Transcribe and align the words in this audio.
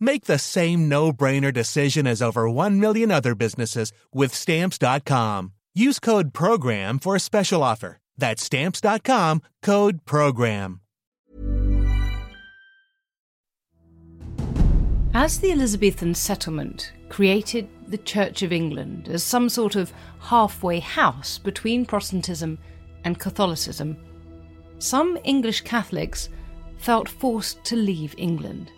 Make 0.00 0.24
the 0.24 0.38
same 0.38 0.88
no-brainer 0.88 1.52
decision 1.52 2.06
as 2.06 2.22
over 2.22 2.48
1 2.48 2.78
million 2.80 3.10
other 3.10 3.34
businesses 3.34 3.92
with 4.12 4.34
stamps.com. 4.34 5.52
Use 5.74 5.98
code 6.00 6.32
program 6.32 6.98
for 6.98 7.16
a 7.16 7.20
special 7.20 7.62
offer. 7.62 7.98
That's 8.16 8.42
stamps.com, 8.42 9.42
code 9.62 10.04
program. 10.04 10.80
As 15.14 15.38
the 15.40 15.52
Elizabethan 15.52 16.14
settlement 16.14 16.92
created 17.08 17.68
the 17.88 17.98
Church 17.98 18.42
of 18.42 18.52
England 18.52 19.08
as 19.08 19.22
some 19.22 19.48
sort 19.48 19.74
of 19.74 19.92
halfway 20.20 20.80
house 20.80 21.38
between 21.38 21.86
Protestantism 21.86 22.58
and 23.04 23.18
Catholicism, 23.18 23.96
some 24.78 25.18
English 25.24 25.62
Catholics 25.62 26.28
felt 26.76 27.08
forced 27.08 27.64
to 27.64 27.74
leave 27.74 28.14
England. 28.18 28.70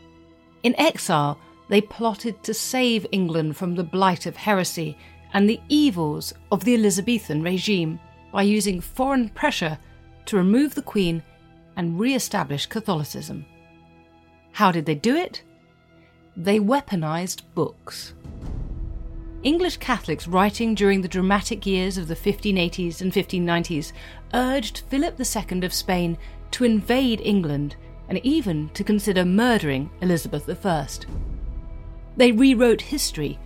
In 0.62 0.78
exile, 0.78 1.38
they 1.68 1.80
plotted 1.80 2.42
to 2.42 2.54
save 2.54 3.06
England 3.12 3.56
from 3.56 3.74
the 3.74 3.84
blight 3.84 4.26
of 4.26 4.36
heresy 4.36 4.96
and 5.32 5.48
the 5.48 5.60
evils 5.68 6.34
of 6.50 6.64
the 6.64 6.74
Elizabethan 6.74 7.42
regime 7.42 8.00
by 8.32 8.42
using 8.42 8.80
foreign 8.80 9.28
pressure 9.28 9.78
to 10.26 10.36
remove 10.36 10.74
the 10.74 10.82
Queen 10.82 11.22
and 11.76 11.98
re 11.98 12.14
establish 12.14 12.66
Catholicism. 12.66 13.46
How 14.52 14.72
did 14.72 14.86
they 14.86 14.94
do 14.94 15.16
it? 15.16 15.42
They 16.36 16.58
weaponized 16.58 17.42
books. 17.54 18.14
English 19.42 19.78
Catholics 19.78 20.28
writing 20.28 20.74
during 20.74 21.00
the 21.00 21.08
dramatic 21.08 21.64
years 21.64 21.96
of 21.96 22.08
the 22.08 22.16
1580s 22.16 23.00
and 23.00 23.12
1590s 23.12 23.92
urged 24.34 24.82
Philip 24.90 25.18
II 25.18 25.64
of 25.64 25.72
Spain 25.72 26.18
to 26.50 26.64
invade 26.64 27.20
England 27.22 27.76
and 28.10 28.18
even 28.24 28.68
to 28.70 28.84
consider 28.84 29.24
murdering 29.24 29.88
Elizabeth 30.02 30.66
I. 30.66 30.86
They 32.16 32.32
rewrote 32.32 32.82
history 32.82 33.38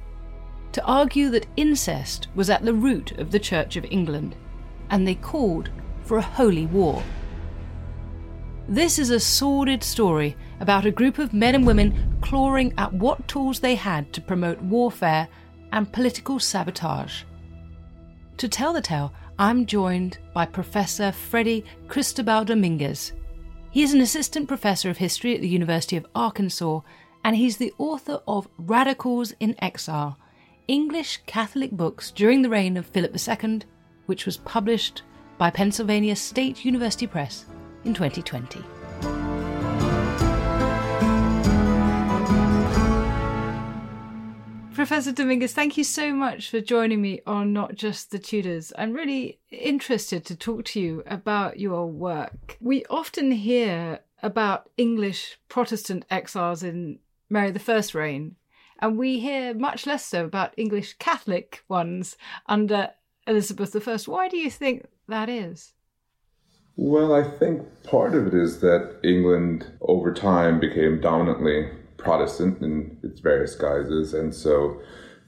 to 0.73 0.85
argue 0.85 1.31
that 1.31 1.47
incest 1.57 2.27
was 2.35 2.51
at 2.51 2.65
the 2.65 2.75
root 2.75 3.13
of 3.13 3.31
the 3.31 3.39
Church 3.39 3.77
of 3.77 3.85
England, 3.91 4.35
and 4.91 5.07
they 5.07 5.15
called 5.15 5.71
for 6.03 6.19
a 6.19 6.23
holy 6.23 6.67
war. 6.67 7.01
This 8.67 8.99
is 8.99 9.11
a 9.11 9.21
sordid 9.21 9.85
story 9.85 10.35
about 10.59 10.87
a 10.87 10.91
group 10.91 11.19
of 11.19 11.35
men 11.35 11.55
and 11.55 11.67
women 11.67 12.19
clawing 12.23 12.73
at 12.79 12.93
what 12.93 13.29
tools 13.29 13.61
they 13.61 13.75
had 13.75 14.13
to 14.15 14.21
promote 14.23 14.61
warfare 14.63 15.29
and 15.73 15.93
political 15.93 16.41
sabotage. 16.41 17.23
To 18.39 18.49
tell 18.49 18.73
the 18.73 18.81
tale, 18.81 19.13
I'm 19.39 19.67
joined 19.67 20.19
by 20.33 20.47
Professor 20.47 21.13
Freddy 21.13 21.65
Cristóbal 21.87 22.47
Domínguez. 22.47 23.13
He 23.75 23.83
is 23.83 23.93
an 23.93 24.01
assistant 24.01 24.47
professor 24.47 24.89
of 24.89 24.99
history 24.99 25.35
at 25.35 25.41
the 25.41 25.49
University 25.49 25.97
of 25.97 26.07
Arkansas, 26.15 26.83
and 27.25 27.35
he's 27.35 27.57
the 27.57 27.75
author 27.77 28.21
of 28.25 28.47
Radicals 28.57 29.35
in 29.41 29.57
Exile 29.59 30.17
English 30.69 31.23
Catholic 31.27 31.73
Books 31.73 32.13
During 32.13 32.43
the 32.43 32.49
Reign 32.49 32.77
of 32.77 32.87
Philip 32.87 33.17
II, 33.17 33.63
which 34.07 34.27
was 34.27 34.37
published 34.37 35.03
by 35.39 35.51
Pennsylvania 35.51 36.15
State 36.15 36.65
University 36.65 37.09
Press 37.09 37.47
in 37.85 37.95
2020. 37.95 39.44
Professor 44.87 45.13
Domínguez, 45.13 45.53
thank 45.53 45.79
you 45.79 45.83
so 45.83 46.13
much 46.13 46.51
for 46.51 46.61
joining 46.61 47.01
me 47.01 47.23
on 47.27 47.55
Not 47.55 47.75
Just 47.75 48.11
the 48.11 48.19
Tudors. 48.19 48.71
I'm 48.77 48.93
really 48.93 49.39
interested 49.51 50.27
to 50.27 50.37
talk 50.37 50.67
to 50.67 50.81
you 50.81 51.03
about 51.07 51.59
your 51.59 51.87
work. 51.87 52.59
We 52.61 52.85
often 52.91 53.31
hear 53.31 54.01
about 54.23 54.69
English 54.77 55.39
Protestant 55.49 56.05
exiles 56.11 56.63
in 56.63 56.99
Mary 57.31 57.51
I's 57.67 57.95
reign, 57.95 58.37
and 58.79 58.99
we 58.99 59.21
hear 59.21 59.55
much 59.55 59.87
less 59.87 60.05
so 60.05 60.27
about 60.27 60.53
English 60.59 60.97
Catholic 60.99 61.65
ones 61.67 62.19
under 62.45 62.91
Elizabeth 63.27 63.89
I. 63.89 63.97
Why 64.05 64.29
do 64.29 64.37
you 64.37 64.51
think 64.51 64.85
that 65.09 65.31
is? 65.31 65.73
Well, 66.77 67.15
I 67.15 67.23
think 67.23 67.63
part 67.85 68.15
of 68.15 68.27
it 68.27 68.35
is 68.35 68.61
that 68.61 69.01
England 69.03 69.65
over 69.81 70.13
time 70.13 70.61
became 70.61 71.01
dominantly 71.01 71.71
Protestant 72.05 72.63
in 72.63 72.99
its 73.03 73.21
various 73.21 73.57
guises. 73.57 74.15
And 74.15 74.33
so 74.33 74.81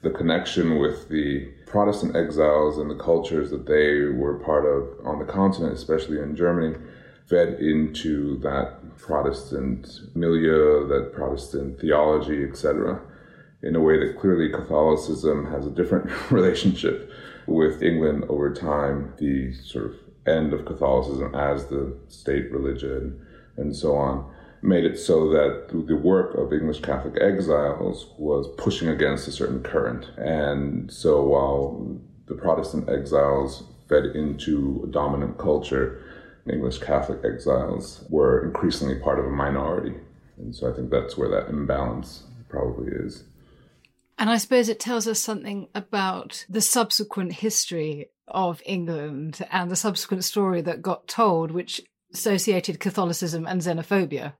the 0.03 0.11
connection 0.11 0.79
with 0.79 1.09
the 1.09 1.51
Protestant 1.65 2.15
exiles 2.15 2.77
and 2.77 2.89
the 2.89 2.95
cultures 2.95 3.49
that 3.49 3.65
they 3.65 4.03
were 4.15 4.39
part 4.39 4.65
of 4.65 5.05
on 5.05 5.19
the 5.19 5.25
continent, 5.25 5.73
especially 5.73 6.19
in 6.19 6.35
Germany, 6.35 6.77
fed 7.25 7.59
into 7.59 8.37
that 8.39 8.97
Protestant 8.97 9.89
milieu, 10.15 10.87
that 10.87 11.11
Protestant 11.13 11.81
theology, 11.81 12.43
etc., 12.43 13.01
in 13.63 13.75
a 13.75 13.81
way 13.81 13.97
that 13.99 14.19
clearly 14.19 14.49
Catholicism 14.49 15.51
has 15.51 15.65
a 15.65 15.71
different 15.71 16.09
relationship 16.31 17.11
with 17.47 17.81
England 17.81 18.23
over 18.29 18.53
time, 18.53 19.13
the 19.17 19.51
sort 19.53 19.85
of 19.85 19.95
end 20.27 20.53
of 20.53 20.65
Catholicism 20.65 21.33
as 21.33 21.65
the 21.65 21.97
state 22.07 22.51
religion, 22.51 23.25
and 23.57 23.75
so 23.75 23.95
on 23.95 24.31
made 24.61 24.85
it 24.85 24.97
so 24.97 25.29
that 25.29 25.69
the 25.69 25.95
work 25.95 26.35
of 26.35 26.53
English 26.53 26.81
Catholic 26.81 27.15
exiles 27.21 28.07
was 28.17 28.47
pushing 28.57 28.87
against 28.87 29.27
a 29.27 29.31
certain 29.31 29.61
current. 29.61 30.09
And 30.17 30.91
so 30.91 31.23
while 31.23 31.99
the 32.25 32.35
Protestant 32.35 32.89
exiles 32.89 33.63
fed 33.87 34.05
into 34.15 34.81
a 34.83 34.91
dominant 34.91 35.37
culture, 35.37 36.03
English 36.49 36.79
Catholic 36.79 37.19
exiles 37.23 38.05
were 38.09 38.45
increasingly 38.45 38.95
part 38.95 39.19
of 39.19 39.25
a 39.25 39.29
minority. 39.29 39.95
And 40.37 40.55
so 40.55 40.71
I 40.71 40.75
think 40.75 40.89
that's 40.89 41.17
where 41.17 41.29
that 41.29 41.49
imbalance 41.49 42.23
probably 42.49 42.91
is. 42.91 43.23
And 44.17 44.29
I 44.29 44.37
suppose 44.37 44.67
it 44.67 44.79
tells 44.79 45.07
us 45.07 45.19
something 45.19 45.67
about 45.75 46.45
the 46.49 46.61
subsequent 46.61 47.33
history 47.33 48.09
of 48.27 48.61
England 48.65 49.45
and 49.51 49.69
the 49.69 49.75
subsequent 49.75 50.23
story 50.23 50.61
that 50.61 50.81
got 50.81 51.07
told, 51.07 51.51
which 51.51 51.81
associated 52.13 52.79
Catholicism 52.79 53.45
and 53.45 53.61
xenophobia. 53.61 54.33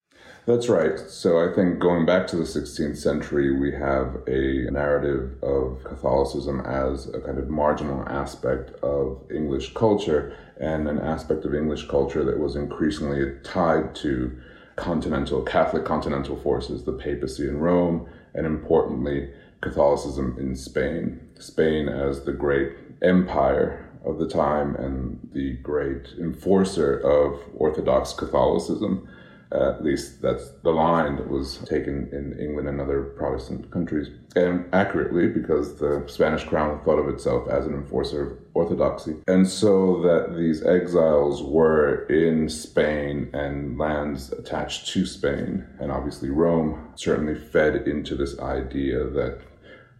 That's 0.47 0.69
right. 0.69 0.97
So 0.97 1.39
I 1.39 1.53
think 1.53 1.79
going 1.79 2.05
back 2.05 2.25
to 2.27 2.37
the 2.37 2.43
16th 2.43 2.95
century, 2.95 3.59
we 3.59 3.73
have 3.73 4.23
a 4.27 4.71
narrative 4.71 5.43
of 5.43 5.83
Catholicism 5.83 6.61
as 6.61 7.09
a 7.13 7.19
kind 7.19 7.37
of 7.37 7.49
marginal 7.49 8.07
aspect 8.07 8.71
of 8.81 9.21
English 9.29 9.73
culture 9.73 10.33
and 10.57 10.87
an 10.87 10.99
aspect 10.99 11.43
of 11.43 11.53
English 11.53 11.89
culture 11.89 12.23
that 12.23 12.39
was 12.39 12.55
increasingly 12.55 13.35
tied 13.43 13.93
to 13.95 14.39
continental, 14.77 15.41
Catholic 15.41 15.83
continental 15.83 16.37
forces, 16.37 16.85
the 16.85 16.93
papacy 16.93 17.47
in 17.47 17.59
Rome, 17.59 18.07
and 18.33 18.45
importantly, 18.45 19.29
Catholicism 19.59 20.37
in 20.39 20.55
Spain. 20.55 21.19
Spain 21.39 21.89
as 21.89 22.23
the 22.23 22.31
great 22.31 22.71
empire 23.01 23.89
of 24.05 24.17
the 24.17 24.27
time 24.29 24.75
and 24.75 25.19
the 25.33 25.57
great 25.57 26.13
enforcer 26.17 26.97
of 26.99 27.39
Orthodox 27.53 28.13
Catholicism 28.13 29.09
at 29.51 29.83
least 29.83 30.21
that's 30.21 30.49
the 30.63 30.71
line 30.71 31.15
that 31.15 31.29
was 31.29 31.57
taken 31.59 32.09
in 32.11 32.37
England 32.39 32.67
and 32.67 32.81
other 32.81 33.03
Protestant 33.03 33.71
countries, 33.71 34.09
and 34.35 34.65
accurately 34.73 35.27
because 35.27 35.75
the 35.79 36.03
Spanish 36.07 36.43
crown 36.43 36.83
thought 36.83 36.99
of 36.99 37.07
itself 37.07 37.47
as 37.47 37.65
an 37.65 37.73
enforcer 37.73 38.23
of 38.23 38.37
orthodoxy. 38.53 39.15
And 39.27 39.47
so 39.47 40.01
that 40.01 40.35
these 40.35 40.65
exiles 40.65 41.43
were 41.43 42.05
in 42.07 42.49
Spain 42.49 43.29
and 43.33 43.77
lands 43.77 44.31
attached 44.31 44.87
to 44.89 45.05
Spain, 45.05 45.65
and 45.79 45.91
obviously 45.91 46.29
Rome 46.29 46.91
certainly 46.95 47.35
fed 47.35 47.87
into 47.87 48.15
this 48.15 48.39
idea 48.39 49.05
that 49.05 49.39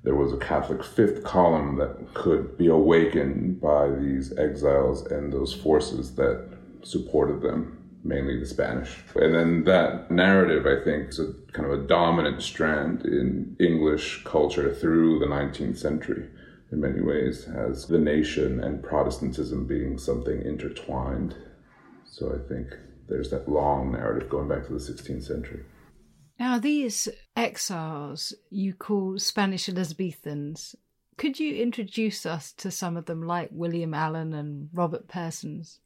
there 0.04 0.16
was 0.16 0.32
a 0.32 0.38
Catholic 0.38 0.84
fifth 0.84 1.24
column 1.24 1.78
that 1.78 2.14
could 2.14 2.58
be 2.58 2.68
awakened 2.68 3.60
by 3.60 3.90
these 3.90 4.38
exiles 4.38 5.06
and 5.08 5.34
those 5.34 5.54
forces 5.54 6.16
that 6.16 6.48
supported 6.84 7.42
them 7.42 7.77
mainly 8.04 8.40
the 8.40 8.46
Spanish. 8.46 8.98
And 9.16 9.34
then 9.36 9.64
that 9.66 10.10
narrative, 10.12 10.66
I 10.66 10.84
think, 10.84 11.10
is 11.10 11.20
a 11.20 11.34
kind 11.54 11.72
of 11.72 11.80
a 11.80 11.88
dominant 11.88 12.42
strand 12.42 13.06
in 13.06 13.56
English 13.60 14.24
culture 14.24 14.74
through 14.74 15.20
the 15.20 15.26
19th 15.26 15.78
century 15.78 16.30
in 16.72 16.82
many 16.82 17.02
ways, 17.02 17.48
as 17.48 17.88
the 17.88 17.98
nation 17.98 18.60
and 18.62 18.84
Protestantism 18.84 19.66
being 19.68 19.98
something 19.98 20.42
intertwined. 20.42 21.36
So 22.06 22.34
I 22.34 22.48
think 22.48 22.74
there's 23.08 23.30
that 23.32 23.48
long 23.48 23.94
narrative 23.94 24.30
going 24.30 24.50
back 24.50 24.68
to 24.68 24.74
the 24.74 24.80
16th 24.80 25.24
century. 25.24 25.64
Now, 26.40 26.60
these 26.60 27.08
exiles 27.36 28.34
you 28.50 28.74
call 28.74 29.18
Spanish 29.18 29.68
Elizabethans. 29.70 30.76
Could 31.18 31.40
you 31.40 31.56
introduce 31.56 32.26
us 32.26 32.52
to 32.54 32.70
some 32.70 32.96
of 32.96 33.06
them, 33.06 33.24
like 33.24 33.50
William 33.52 33.94
Allen 33.94 34.34
and 34.34 34.70
Robert 34.72 35.08
Persons? 35.08 35.80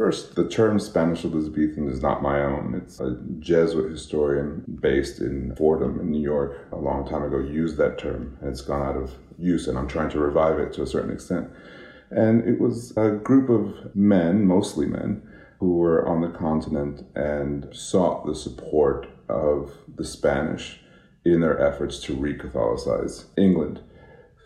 First, 0.00 0.34
the 0.34 0.48
term 0.48 0.78
Spanish 0.78 1.26
Elizabethan 1.26 1.86
is 1.86 2.00
not 2.00 2.22
my 2.22 2.40
own. 2.42 2.74
It's 2.74 3.00
a 3.00 3.18
Jesuit 3.38 3.90
historian 3.90 4.64
based 4.80 5.20
in 5.20 5.54
Fordham 5.56 6.00
in 6.00 6.10
New 6.10 6.22
York 6.22 6.68
a 6.72 6.76
long 6.76 7.06
time 7.06 7.22
ago 7.22 7.38
used 7.38 7.76
that 7.76 7.98
term, 7.98 8.38
and 8.40 8.48
it's 8.48 8.62
gone 8.62 8.80
out 8.80 8.96
of 8.96 9.16
use, 9.38 9.68
and 9.68 9.76
I'm 9.76 9.88
trying 9.88 10.08
to 10.12 10.18
revive 10.18 10.58
it 10.58 10.72
to 10.72 10.82
a 10.82 10.86
certain 10.86 11.12
extent. 11.12 11.50
And 12.10 12.48
it 12.48 12.58
was 12.58 12.96
a 12.96 13.10
group 13.10 13.50
of 13.50 13.94
men, 13.94 14.46
mostly 14.46 14.86
men, 14.86 15.20
who 15.58 15.76
were 15.76 16.08
on 16.08 16.22
the 16.22 16.30
continent 16.30 17.04
and 17.14 17.68
sought 17.70 18.24
the 18.24 18.34
support 18.34 19.06
of 19.28 19.70
the 19.86 20.06
Spanish 20.06 20.80
in 21.26 21.42
their 21.42 21.60
efforts 21.60 22.00
to 22.04 22.14
re-Catholicize 22.14 23.26
England. 23.36 23.82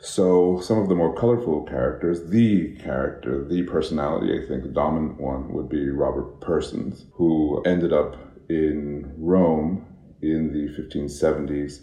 So 0.05 0.61
some 0.61 0.79
of 0.79 0.91
the 0.91 0.95
more 0.95 1.15
colorful 1.15 1.63
characters, 1.63 2.29
the 2.29 2.77
character, 2.77 3.43
the 3.43 3.63
personality, 3.63 4.39
I 4.39 4.47
think 4.47 4.63
the 4.63 4.69
dominant 4.69 5.19
one 5.19 5.51
would 5.55 5.71
be 5.71 5.89
Robert 5.89 6.43
Persons, 6.43 7.07
who 7.13 7.63
ended 7.63 7.95
up 7.95 8.17
in 8.51 9.15
Rome 9.17 9.87
in 10.21 10.53
the 10.53 10.69
1570s. 10.79 11.81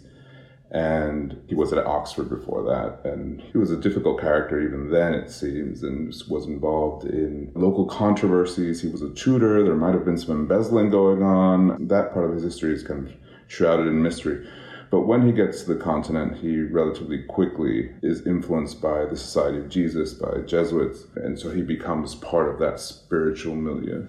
And 0.70 1.42
he 1.48 1.56
was 1.56 1.72
at 1.72 1.84
Oxford 1.84 2.30
before 2.30 2.62
that. 2.62 3.10
And 3.10 3.40
he 3.40 3.58
was 3.58 3.72
a 3.72 3.76
difficult 3.76 4.20
character 4.20 4.62
even 4.62 4.88
then, 4.88 5.14
it 5.14 5.28
seems, 5.28 5.82
and 5.82 6.14
was 6.28 6.46
involved 6.46 7.04
in 7.04 7.50
local 7.56 7.86
controversies. 7.86 8.80
He 8.80 8.88
was 8.88 9.02
a 9.02 9.10
tutor. 9.10 9.64
There 9.64 9.74
might 9.74 9.94
have 9.94 10.04
been 10.04 10.16
some 10.16 10.30
embezzling 10.30 10.90
going 10.90 11.24
on. 11.24 11.88
That 11.88 12.14
part 12.14 12.24
of 12.24 12.34
his 12.34 12.44
history 12.44 12.72
is 12.72 12.84
kind 12.84 13.08
of 13.08 13.14
shrouded 13.48 13.88
in 13.88 14.00
mystery. 14.00 14.46
But 14.92 15.06
when 15.06 15.26
he 15.26 15.32
gets 15.32 15.62
to 15.62 15.72
the 15.72 15.80
continent, 15.80 16.36
he 16.36 16.60
relatively 16.60 17.22
quickly 17.22 17.92
is 18.02 18.26
influenced 18.26 18.82
by 18.82 19.06
the 19.06 19.16
Society 19.16 19.56
of 19.56 19.70
Jesus, 19.70 20.12
by 20.12 20.42
Jesuits, 20.44 21.06
and 21.16 21.38
so 21.38 21.50
he 21.50 21.62
becomes 21.62 22.14
part 22.16 22.52
of 22.52 22.58
that 22.58 22.78
spiritual 22.78 23.56
milieu. 23.56 24.06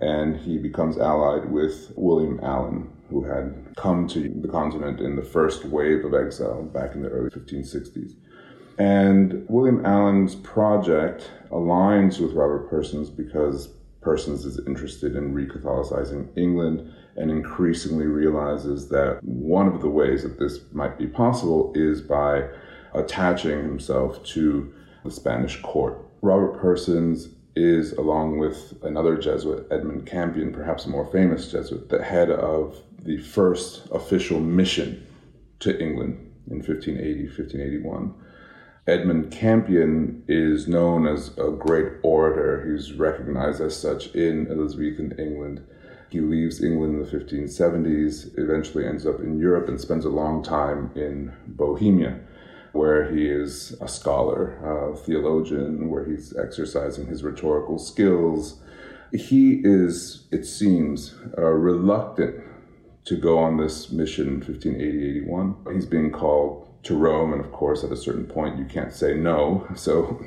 And 0.00 0.36
he 0.36 0.56
becomes 0.56 0.98
allied 0.98 1.50
with 1.50 1.90
William 1.96 2.38
Allen, 2.44 2.92
who 3.10 3.24
had 3.24 3.74
come 3.76 4.06
to 4.08 4.28
the 4.40 4.46
continent 4.46 5.00
in 5.00 5.16
the 5.16 5.22
first 5.22 5.64
wave 5.64 6.04
of 6.04 6.14
exile 6.14 6.62
back 6.62 6.94
in 6.94 7.02
the 7.02 7.08
early 7.08 7.30
1560s. 7.30 8.12
And 8.78 9.44
William 9.48 9.84
Allen's 9.84 10.36
project 10.36 11.28
aligns 11.50 12.20
with 12.20 12.34
Robert 12.34 12.70
Persons 12.70 13.10
because 13.10 13.66
Persons 14.00 14.44
is 14.44 14.60
interested 14.64 15.16
in 15.16 15.34
re-Catholicizing 15.34 16.28
England 16.36 16.92
and 17.16 17.30
increasingly 17.30 18.06
realizes 18.06 18.88
that 18.88 19.18
one 19.22 19.68
of 19.68 19.80
the 19.80 19.88
ways 19.88 20.22
that 20.22 20.38
this 20.38 20.60
might 20.72 20.98
be 20.98 21.06
possible 21.06 21.72
is 21.74 22.00
by 22.00 22.48
attaching 22.92 23.62
himself 23.62 24.22
to 24.24 24.72
the 25.04 25.10
Spanish 25.10 25.60
court. 25.62 25.98
Robert 26.22 26.58
Persons 26.60 27.28
is, 27.56 27.92
along 27.92 28.38
with 28.38 28.74
another 28.82 29.16
Jesuit, 29.16 29.66
Edmund 29.70 30.06
Campion, 30.06 30.52
perhaps 30.52 30.86
a 30.86 30.90
more 30.90 31.06
famous 31.06 31.50
Jesuit, 31.50 31.88
the 31.88 32.02
head 32.02 32.30
of 32.30 32.82
the 33.02 33.18
first 33.18 33.86
official 33.92 34.40
mission 34.40 35.06
to 35.60 35.78
England 35.80 36.32
in 36.50 36.56
1580, 36.56 37.26
1581. 37.26 38.14
Edmund 38.86 39.30
Campion 39.30 40.22
is 40.28 40.68
known 40.68 41.06
as 41.06 41.36
a 41.38 41.50
great 41.50 41.92
orator. 42.02 42.70
He's 42.70 42.92
recognized 42.92 43.60
as 43.60 43.76
such 43.76 44.08
in 44.14 44.46
Elizabethan 44.50 45.14
England. 45.18 45.66
He 46.14 46.20
leaves 46.20 46.62
England 46.62 46.94
in 46.94 47.02
the 47.02 47.10
1570s, 47.10 48.38
eventually 48.38 48.86
ends 48.86 49.04
up 49.04 49.18
in 49.18 49.36
Europe, 49.36 49.66
and 49.66 49.80
spends 49.80 50.04
a 50.04 50.10
long 50.10 50.44
time 50.44 50.92
in 50.94 51.32
Bohemia, 51.44 52.20
where 52.70 53.12
he 53.12 53.28
is 53.28 53.76
a 53.80 53.88
scholar, 53.88 54.54
a 54.64 54.96
theologian, 54.96 55.90
where 55.90 56.04
he's 56.04 56.32
exercising 56.36 57.08
his 57.08 57.24
rhetorical 57.24 57.80
skills. 57.80 58.60
He 59.10 59.60
is, 59.64 60.28
it 60.30 60.44
seems, 60.44 61.16
uh, 61.36 61.50
reluctant 61.50 62.44
to 63.06 63.16
go 63.16 63.36
on 63.36 63.56
this 63.56 63.90
mission 63.90 64.34
1580 64.34 65.18
81. 65.18 65.56
He's 65.74 65.84
being 65.84 66.12
called 66.12 66.68
to 66.84 66.96
Rome, 66.96 67.32
and 67.32 67.44
of 67.44 67.50
course, 67.50 67.82
at 67.82 67.90
a 67.90 67.96
certain 67.96 68.26
point, 68.26 68.56
you 68.56 68.66
can't 68.66 68.92
say 68.92 69.14
no. 69.14 69.66
So 69.74 70.24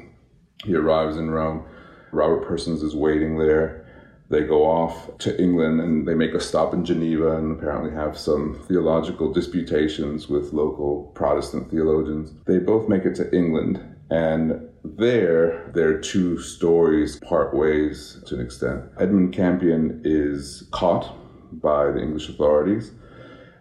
he 0.65 0.75
arrives 0.75 1.15
in 1.15 1.31
Rome. 1.31 1.63
Robert 2.11 2.45
Persons 2.45 2.83
is 2.83 2.93
waiting 2.93 3.37
there. 3.37 3.86
They 4.29 4.43
go 4.43 4.65
off 4.65 5.17
to 5.19 5.41
England 5.41 5.79
and 5.79 6.07
they 6.07 6.13
make 6.13 6.33
a 6.33 6.39
stop 6.39 6.73
in 6.73 6.83
Geneva 6.83 7.37
and 7.37 7.57
apparently 7.57 7.91
have 7.91 8.17
some 8.17 8.61
theological 8.67 9.31
disputations 9.31 10.27
with 10.27 10.51
local 10.51 11.11
Protestant 11.15 11.71
theologians. 11.71 12.33
They 12.45 12.59
both 12.59 12.89
make 12.89 13.05
it 13.05 13.15
to 13.15 13.33
England, 13.33 13.79
and 14.09 14.67
there, 14.83 15.71
their 15.73 15.99
two 15.99 16.39
stories 16.39 17.19
part 17.21 17.53
ways 17.53 18.21
to 18.27 18.35
an 18.35 18.41
extent. 18.41 18.83
Edmund 18.99 19.33
Campion 19.33 20.01
is 20.03 20.67
caught 20.71 21.15
by 21.61 21.91
the 21.91 22.01
English 22.01 22.27
authorities. 22.29 22.91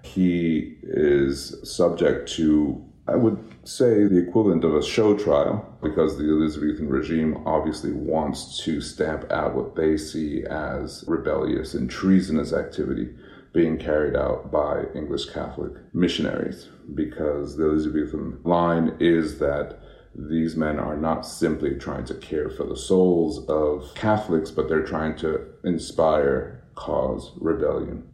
He 0.02 0.78
is 0.82 1.56
subject 1.62 2.28
to 2.32 2.82
I 3.08 3.14
would 3.14 3.38
say 3.66 4.04
the 4.04 4.18
equivalent 4.18 4.62
of 4.62 4.74
a 4.74 4.82
show 4.82 5.16
trial 5.16 5.76
because 5.82 6.16
the 6.16 6.24
Elizabethan 6.24 6.88
regime 6.88 7.42
obviously 7.46 7.92
wants 7.92 8.62
to 8.64 8.80
stamp 8.80 9.30
out 9.30 9.54
what 9.54 9.74
they 9.74 9.96
see 9.96 10.44
as 10.44 11.04
rebellious 11.08 11.74
and 11.74 11.90
treasonous 11.90 12.52
activity 12.52 13.12
being 13.52 13.76
carried 13.76 14.14
out 14.14 14.52
by 14.52 14.84
English 14.94 15.30
Catholic 15.30 15.72
missionaries 15.92 16.68
because 16.94 17.56
the 17.56 17.64
Elizabethan 17.64 18.38
line 18.44 18.96
is 19.00 19.38
that 19.40 19.80
these 20.14 20.56
men 20.56 20.78
are 20.78 20.96
not 20.96 21.26
simply 21.26 21.74
trying 21.74 22.04
to 22.04 22.14
care 22.14 22.48
for 22.48 22.64
the 22.64 22.76
souls 22.76 23.46
of 23.48 23.94
Catholics, 23.94 24.50
but 24.50 24.68
they're 24.68 24.82
trying 24.82 25.16
to 25.16 25.40
inspire, 25.64 26.62
cause 26.74 27.32
rebellion. 27.38 28.04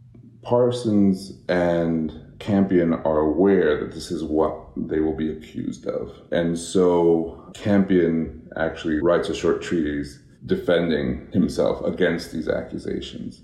Parsons 0.41 1.41
and 1.47 2.33
Campion 2.39 2.93
are 2.93 3.19
aware 3.19 3.79
that 3.79 3.93
this 3.93 4.11
is 4.11 4.23
what 4.23 4.62
they 4.75 4.99
will 4.99 5.15
be 5.15 5.31
accused 5.31 5.87
of. 5.87 6.11
And 6.31 6.57
so 6.57 7.51
Campion 7.53 8.49
actually 8.55 8.99
writes 8.99 9.29
a 9.29 9.35
short 9.35 9.61
treatise 9.61 10.19
defending 10.45 11.31
himself 11.31 11.83
against 11.85 12.31
these 12.31 12.49
accusations 12.49 13.41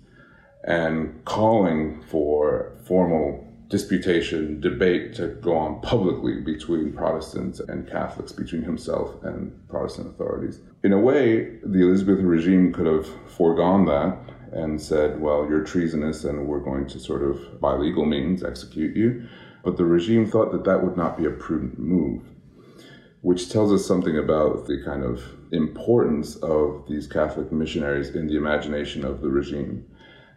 and 0.65 1.23
calling 1.25 2.01
for 2.01 2.73
formal 2.85 3.45
disputation, 3.69 4.59
debate 4.59 5.13
to 5.13 5.27
go 5.27 5.55
on 5.55 5.79
publicly 5.81 6.41
between 6.41 6.91
Protestants 6.91 7.59
and 7.59 7.87
Catholics, 7.87 8.31
between 8.31 8.63
himself 8.63 9.23
and 9.23 9.55
Protestant 9.69 10.07
authorities. 10.07 10.59
In 10.83 10.91
a 10.91 10.99
way, 10.99 11.59
the 11.63 11.81
Elizabethan 11.81 12.25
regime 12.25 12.73
could 12.73 12.87
have 12.87 13.07
foregone 13.29 13.85
that 13.85 14.17
and 14.51 14.81
said, 14.81 15.21
well, 15.21 15.47
you're 15.47 15.63
treasonous 15.63 16.23
and 16.23 16.47
we're 16.47 16.59
going 16.59 16.87
to 16.87 16.99
sort 16.99 17.21
of, 17.21 17.61
by 17.61 17.75
legal 17.75 18.05
means, 18.05 18.43
execute 18.43 18.97
you. 18.97 19.27
But 19.63 19.77
the 19.77 19.85
regime 19.85 20.25
thought 20.25 20.51
that 20.51 20.63
that 20.63 20.83
would 20.83 20.97
not 20.97 21.17
be 21.17 21.25
a 21.25 21.31
prudent 21.31 21.77
move, 21.79 22.23
which 23.21 23.49
tells 23.49 23.71
us 23.71 23.85
something 23.85 24.17
about 24.17 24.67
the 24.67 24.81
kind 24.83 25.03
of 25.03 25.21
importance 25.51 26.35
of 26.37 26.85
these 26.87 27.07
Catholic 27.07 27.51
missionaries 27.51 28.09
in 28.15 28.27
the 28.27 28.37
imagination 28.37 29.03
of 29.03 29.21
the 29.21 29.29
regime 29.29 29.85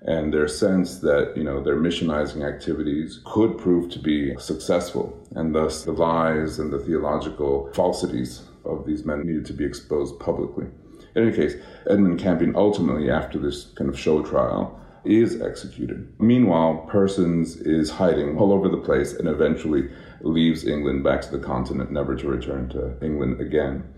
and 0.05 0.35
their 0.35 0.49
sense 0.49 0.99
that 0.99 1.33
you 1.37 1.45
know 1.45 1.63
their 1.63 1.77
missionizing 1.77 2.47
activities 2.47 3.21
could 3.25 3.57
prove 3.59 3.91
to 3.91 3.99
be 3.99 4.35
successful. 4.39 5.17
And 5.35 5.55
thus 5.55 5.85
the 5.85 5.93
lies 5.93 6.59
and 6.59 6.73
the 6.73 6.79
theological 6.79 7.71
falsities 7.73 8.43
of 8.65 8.85
these 8.87 9.05
men 9.05 9.25
needed 9.25 9.47
to 9.47 9.53
be 9.53 9.65
exposed 9.65 10.19
publicly. 10.19 10.67
In 11.15 11.29
any 11.29 11.37
case, 11.37 11.55
Edmund 11.89 12.19
Campion 12.19 12.55
ultimately, 12.57 13.11
after 13.11 13.39
this 13.39 13.67
kind 13.77 13.91
of 13.91 13.99
show 13.99 14.23
trial, 14.23 14.81
is 15.05 15.41
executed. 15.41 16.13
Meanwhile, 16.19 16.87
Persons 16.89 17.57
is 17.57 17.91
hiding 17.91 18.39
all 18.39 18.53
over 18.53 18.69
the 18.69 18.77
place 18.77 19.13
and 19.13 19.29
eventually 19.29 19.91
leaves 20.21 20.67
England 20.67 21.03
back 21.03 21.23
to 21.23 21.31
the 21.31 21.45
continent, 21.45 21.91
never 21.91 22.15
to 22.17 22.29
return 22.29 22.69
to 22.71 22.95
England 23.05 23.41
again. 23.41 23.92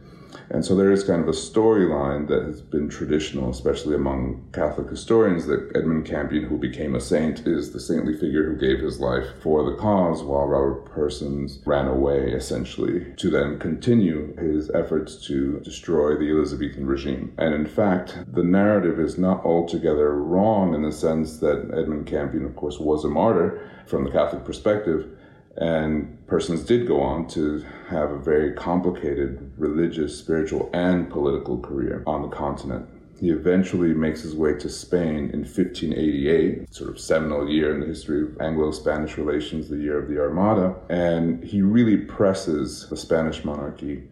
And 0.51 0.65
so 0.65 0.75
there 0.75 0.93
is 0.93 1.05
kind 1.05 1.23
of 1.23 1.29
a 1.29 1.33
storyline 1.33 2.29
that 2.29 2.45
has 2.45 2.61
been 2.61 2.89
traditional, 2.89 3.51
especially 3.51 3.95
among 3.95 4.49
Catholic 4.53 4.89
historians, 4.89 5.47
that 5.47 5.71
Edmund 5.75 6.07
Campion, 6.07 6.45
who 6.45 6.59
became 6.59 6.95
a 6.95 7.01
saint, 7.01 7.47
is 7.47 7.73
the 7.73 7.81
saintly 7.81 8.15
figure 8.15 8.45
who 8.45 8.57
gave 8.57 8.81
his 8.81 9.01
life 9.01 9.27
for 9.43 9.69
the 9.69 9.77
cause, 9.77 10.23
while 10.23 10.47
Robert 10.47 10.87
Persons 10.87 11.61
ran 11.65 11.87
away, 11.87 12.33
essentially, 12.33 13.15
to 13.17 13.31
then 13.31 13.59
continue 13.59 14.37
his 14.37 14.71
efforts 14.71 15.17
to 15.27 15.61
destroy 15.61 16.17
the 16.17 16.31
Elizabethan 16.31 16.87
regime. 16.87 17.33
And 17.39 17.55
in 17.55 17.67
fact, 17.67 18.19
the 18.33 18.45
narrative 18.45 19.01
is 19.01 19.19
not 19.19 19.45
altogether 19.45 20.15
wrong 20.15 20.75
in 20.75 20.83
the 20.83 20.93
sense 20.93 21.39
that 21.39 21.71
Edmund 21.73 22.07
Campion, 22.07 22.45
of 22.45 22.57
course, 22.57 22.79
was 22.79 23.05
a 23.05 23.09
martyr 23.09 23.69
from 23.87 24.05
the 24.05 24.11
Catholic 24.11 24.45
perspective 24.45 25.09
and 25.57 26.27
persons 26.27 26.65
did 26.65 26.87
go 26.87 27.01
on 27.01 27.27
to 27.29 27.65
have 27.89 28.11
a 28.11 28.19
very 28.19 28.53
complicated 28.53 29.53
religious, 29.57 30.19
spiritual, 30.19 30.71
and 30.73 31.11
political 31.11 31.59
career 31.59 32.03
on 32.07 32.23
the 32.23 32.29
continent. 32.29 32.89
He 33.21 33.31
eventually 33.31 33.95
makes 33.95 34.23
his 34.23 34.35
way 34.35 34.55
to 34.55 34.69
Spain 34.69 35.31
in 35.33 35.41
1588, 35.41 36.75
sort 36.75 36.91
of 36.91 36.99
seminal 36.99 37.49
year 37.49 37.73
in 37.73 37.81
the 37.81 37.87
history 37.87 38.23
of 38.23 38.41
Anglo 38.41 38.73
Spanish 38.73 39.17
relations, 39.17 39.69
the 39.69 39.77
year 39.77 39.99
of 39.99 40.09
the 40.09 40.19
Armada. 40.19 40.75
And 40.89 41.43
he 41.45 41.63
really 41.63 41.99
presses 41.99 42.89
the 42.89 42.97
Spanish 42.97 43.45
monarchy 43.45 44.03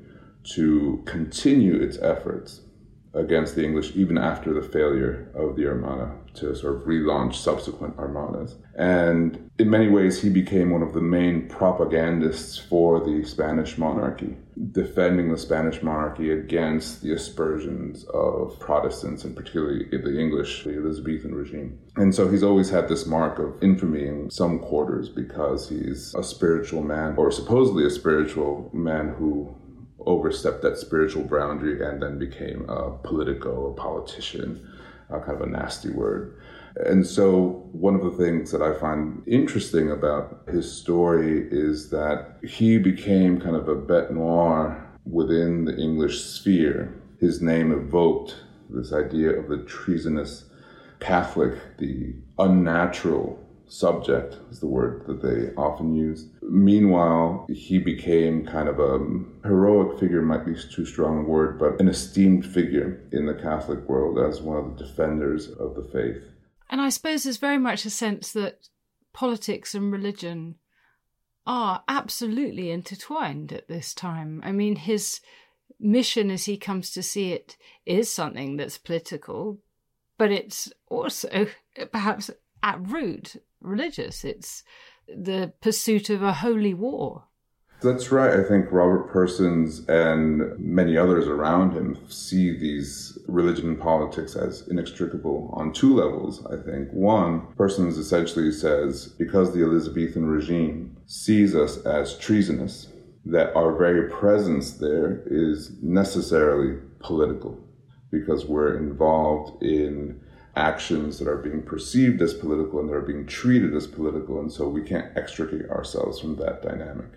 to 0.55 1.03
continue 1.05 1.75
its 1.83 1.99
efforts 1.99 2.61
against 3.15 3.57
the 3.57 3.65
English 3.65 3.95
even 3.97 4.17
after 4.17 4.55
the 4.55 4.63
failure 4.63 5.29
of 5.35 5.57
the 5.57 5.67
Armada 5.67 6.13
to 6.35 6.55
sort 6.55 6.77
of 6.77 6.83
relaunch 6.83 7.35
subsequent 7.35 7.99
armadas. 7.99 8.57
And 8.77 9.51
in 9.59 9.69
many 9.69 9.89
ways, 9.89 10.23
he 10.23 10.31
became 10.31 10.71
one 10.71 10.83
of 10.83 10.93
the 10.93 11.01
main 11.01 11.49
propagandists 11.49 12.59
for 12.59 13.01
the 13.01 13.25
Spanish 13.25 13.77
monarchy, 13.77 14.37
defending 14.73 15.31
the 15.31 15.39
Spanish 15.39 15.83
monarchy 15.83 16.31
against 16.31 17.03
the 17.03 17.13
aspersions 17.13 18.05
of 18.15 18.59
Protestants, 18.59 19.25
and 19.25 19.37
particularly 19.37 19.87
the 19.91 20.19
English, 20.19 20.65
the 20.65 20.77
Elizabethan 20.77 21.35
regime. 21.35 21.79
And 21.97 22.15
so 22.15 22.29
he's 22.29 22.43
always 22.43 22.71
had 22.71 22.89
this 22.89 23.07
mark 23.07 23.39
of 23.39 23.63
infamy 23.63 24.07
in 24.07 24.31
some 24.31 24.59
quarters 24.59 25.09
because 25.09 25.69
he's 25.69 26.15
a 26.15 26.23
spiritual 26.23 26.83
man, 26.83 27.15
or 27.17 27.31
supposedly 27.31 27.85
a 27.85 27.91
spiritual 27.91 28.71
man 28.73 29.15
who 29.19 29.55
overstepped 30.07 30.63
that 30.63 30.79
spiritual 30.79 31.23
boundary 31.23 31.85
and 31.87 32.03
then 32.03 32.19
became 32.19 32.69
a 32.69 32.91
politico, 32.91 33.71
a 33.71 33.75
politician, 33.75 34.69
kind 35.21 35.41
of 35.41 35.49
a 35.49 35.51
nasty 35.51 35.91
word. 35.91 36.41
And 36.77 37.07
so, 37.07 37.69
one 37.73 37.95
of 37.95 38.03
the 38.03 38.25
things 38.25 38.51
that 38.51 38.63
I 38.63 38.73
find 38.73 39.23
interesting 39.27 39.91
about 39.91 40.43
his 40.51 40.73
story 40.73 41.47
is 41.51 41.91
that 41.91 42.39
he 42.43 42.79
became 42.79 43.41
kind 43.41 43.57
of 43.57 43.69
a 43.69 43.75
bete 43.75 44.11
noir 44.11 44.83
within 45.05 45.67
the 45.67 45.77
English 45.77 46.25
sphere. 46.25 46.95
His 47.21 47.43
name 47.43 47.73
evoked 47.73 48.37
this 48.71 48.93
idea 48.93 49.39
of 49.39 49.49
the 49.49 49.59
treasonous 49.59 50.47
Catholic, 51.01 51.55
the 51.79 52.15
unnatural 52.39 53.42
subject 53.73 54.37
is 54.51 54.61
the 54.61 54.67
word 54.67 55.05
that 55.07 55.23
they 55.23 55.55
often 55.55 55.95
use. 55.95 56.29
Meanwhile, 56.43 57.47
he 57.49 57.79
became 57.79 58.47
kind 58.47 58.69
of 58.69 58.79
a 58.79 58.99
heroic 59.47 59.99
figure, 59.99 60.21
might 60.21 60.45
be 60.45 60.55
too 60.55 60.85
strong 60.85 61.21
a 61.25 61.29
word, 61.29 61.59
but 61.59 61.81
an 61.81 61.89
esteemed 61.89 62.45
figure 62.45 63.03
in 63.13 63.27
the 63.27 63.35
Catholic 63.35 63.89
world 63.89 64.19
as 64.19 64.43
one 64.43 64.59
of 64.59 64.77
the 64.77 64.85
defenders 64.85 65.49
of 65.49 65.75
the 65.75 65.85
faith. 65.85 66.23
And 66.71 66.81
I 66.81 66.91
suppose 66.91 67.25
there's 67.25 67.39
very 67.39 67.59
much 67.59 67.85
a 67.85 67.91
sense 67.91 68.33
that 68.33 68.69
politics 69.13 69.75
and 69.75 69.91
religion 69.91 70.57
are 71.47 71.83
absolutely 71.89 72.71
intertwined 72.71 73.53
at 73.53 73.69
this 73.69 73.95
time. 73.95 74.41
I 74.45 74.53
mean, 74.53 74.77
his 74.77 75.21
mission 75.81 76.31
as 76.31 76.45
he 76.45 76.57
comes 76.57 76.91
to 76.93 77.03
see 77.03 77.33
it 77.33 77.57
is 77.85 78.13
something 78.13 78.57
that's 78.57 78.79
political, 78.79 79.59
but 80.19 80.31
it's 80.31 80.73
also 80.89 81.47
perhaps 81.91 82.31
at 82.63 82.87
root 82.87 83.37
religious. 83.63 84.25
It's 84.25 84.63
the 85.09 85.53
pursuit 85.61 86.11
of 86.11 86.23
a 86.23 86.33
holy 86.33 86.75
war. 86.75 87.25
That's 87.83 88.13
right. 88.13 88.39
I 88.39 88.45
think 88.45 88.71
Robert 88.71 89.11
Persons 89.11 89.85
and 89.89 90.57
many 90.57 90.97
others 90.97 91.27
around 91.27 91.73
him 91.73 91.99
see 92.09 92.57
these 92.57 93.19
religion 93.27 93.71
and 93.71 93.81
politics 93.81 94.37
as 94.37 94.69
inextricable 94.69 95.53
on 95.57 95.73
two 95.73 95.93
levels, 95.97 96.47
I 96.47 96.63
think. 96.63 96.93
One, 96.93 97.49
Persons 97.57 97.99
essentially 97.99 98.53
says 98.53 99.07
because 99.19 99.53
the 99.53 99.65
Elizabethan 99.65 100.27
regime 100.27 100.97
sees 101.07 101.57
us 101.57 101.79
as 101.79 102.17
treasonous, 102.19 102.87
that 103.25 103.55
our 103.57 103.77
very 103.77 104.09
presence 104.09 104.75
there 104.75 105.25
is 105.27 105.73
necessarily 105.83 106.79
political 107.01 107.59
because 108.13 108.45
we're 108.47 108.77
involved 108.77 109.61
in 109.61 110.21
actions 110.57 111.19
that 111.19 111.29
are 111.29 111.39
being 111.39 111.63
perceived 111.63 112.21
as 112.21 112.35
political 112.35 112.81
and 112.81 112.89
that 112.89 112.95
are 112.95 113.01
being 113.01 113.27
treated 113.27 113.75
as 113.75 113.87
political, 113.87 114.39
and 114.39 114.53
so 114.53 114.69
we 114.69 114.83
can't 114.83 115.17
extricate 115.17 115.69
ourselves 115.71 116.21
from 116.21 116.37
that 116.37 116.63
dynamic. 116.63 117.09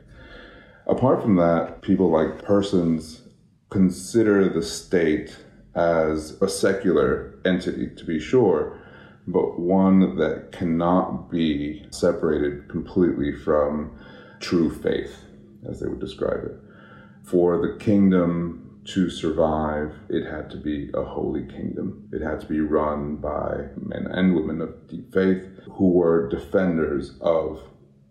Apart 0.88 1.22
from 1.22 1.36
that, 1.36 1.82
people 1.82 2.10
like 2.10 2.44
persons 2.44 3.24
consider 3.70 4.48
the 4.48 4.62
state 4.62 5.36
as 5.74 6.42
a 6.42 6.48
secular 6.48 7.38
entity, 7.44 7.90
to 7.96 8.06
be 8.06 8.20
sure, 8.20 8.80
but 9.28 9.60
one 9.60 10.16
that 10.18 10.52
cannot 10.52 11.30
be 11.30 11.86
separated 11.90 12.70
completely 12.70 13.34
from 13.34 13.92
true 14.40 14.70
faith, 14.70 15.24
as 15.68 15.80
they 15.80 15.88
would 15.88 16.00
describe 16.00 16.46
it. 16.46 16.56
For 17.24 17.58
the 17.58 17.76
kingdom 17.84 18.65
to 18.86 19.10
survive, 19.10 19.94
it 20.10 20.30
had 20.30 20.50
to 20.52 20.58
be 20.58 20.92
a 20.94 21.04
holy 21.04 21.46
kingdom. 21.46 22.08
It 22.12 22.22
had 22.22 22.40
to 22.42 22.46
be 22.46 22.60
run 22.60 23.18
by 23.18 23.70
men 23.78 24.08
and 24.12 24.36
women 24.36 24.62
of 24.62 24.88
deep 24.88 25.14
faith 25.14 25.60
who 25.74 25.90
were 25.90 26.30
defenders 26.30 27.18
of 27.22 27.62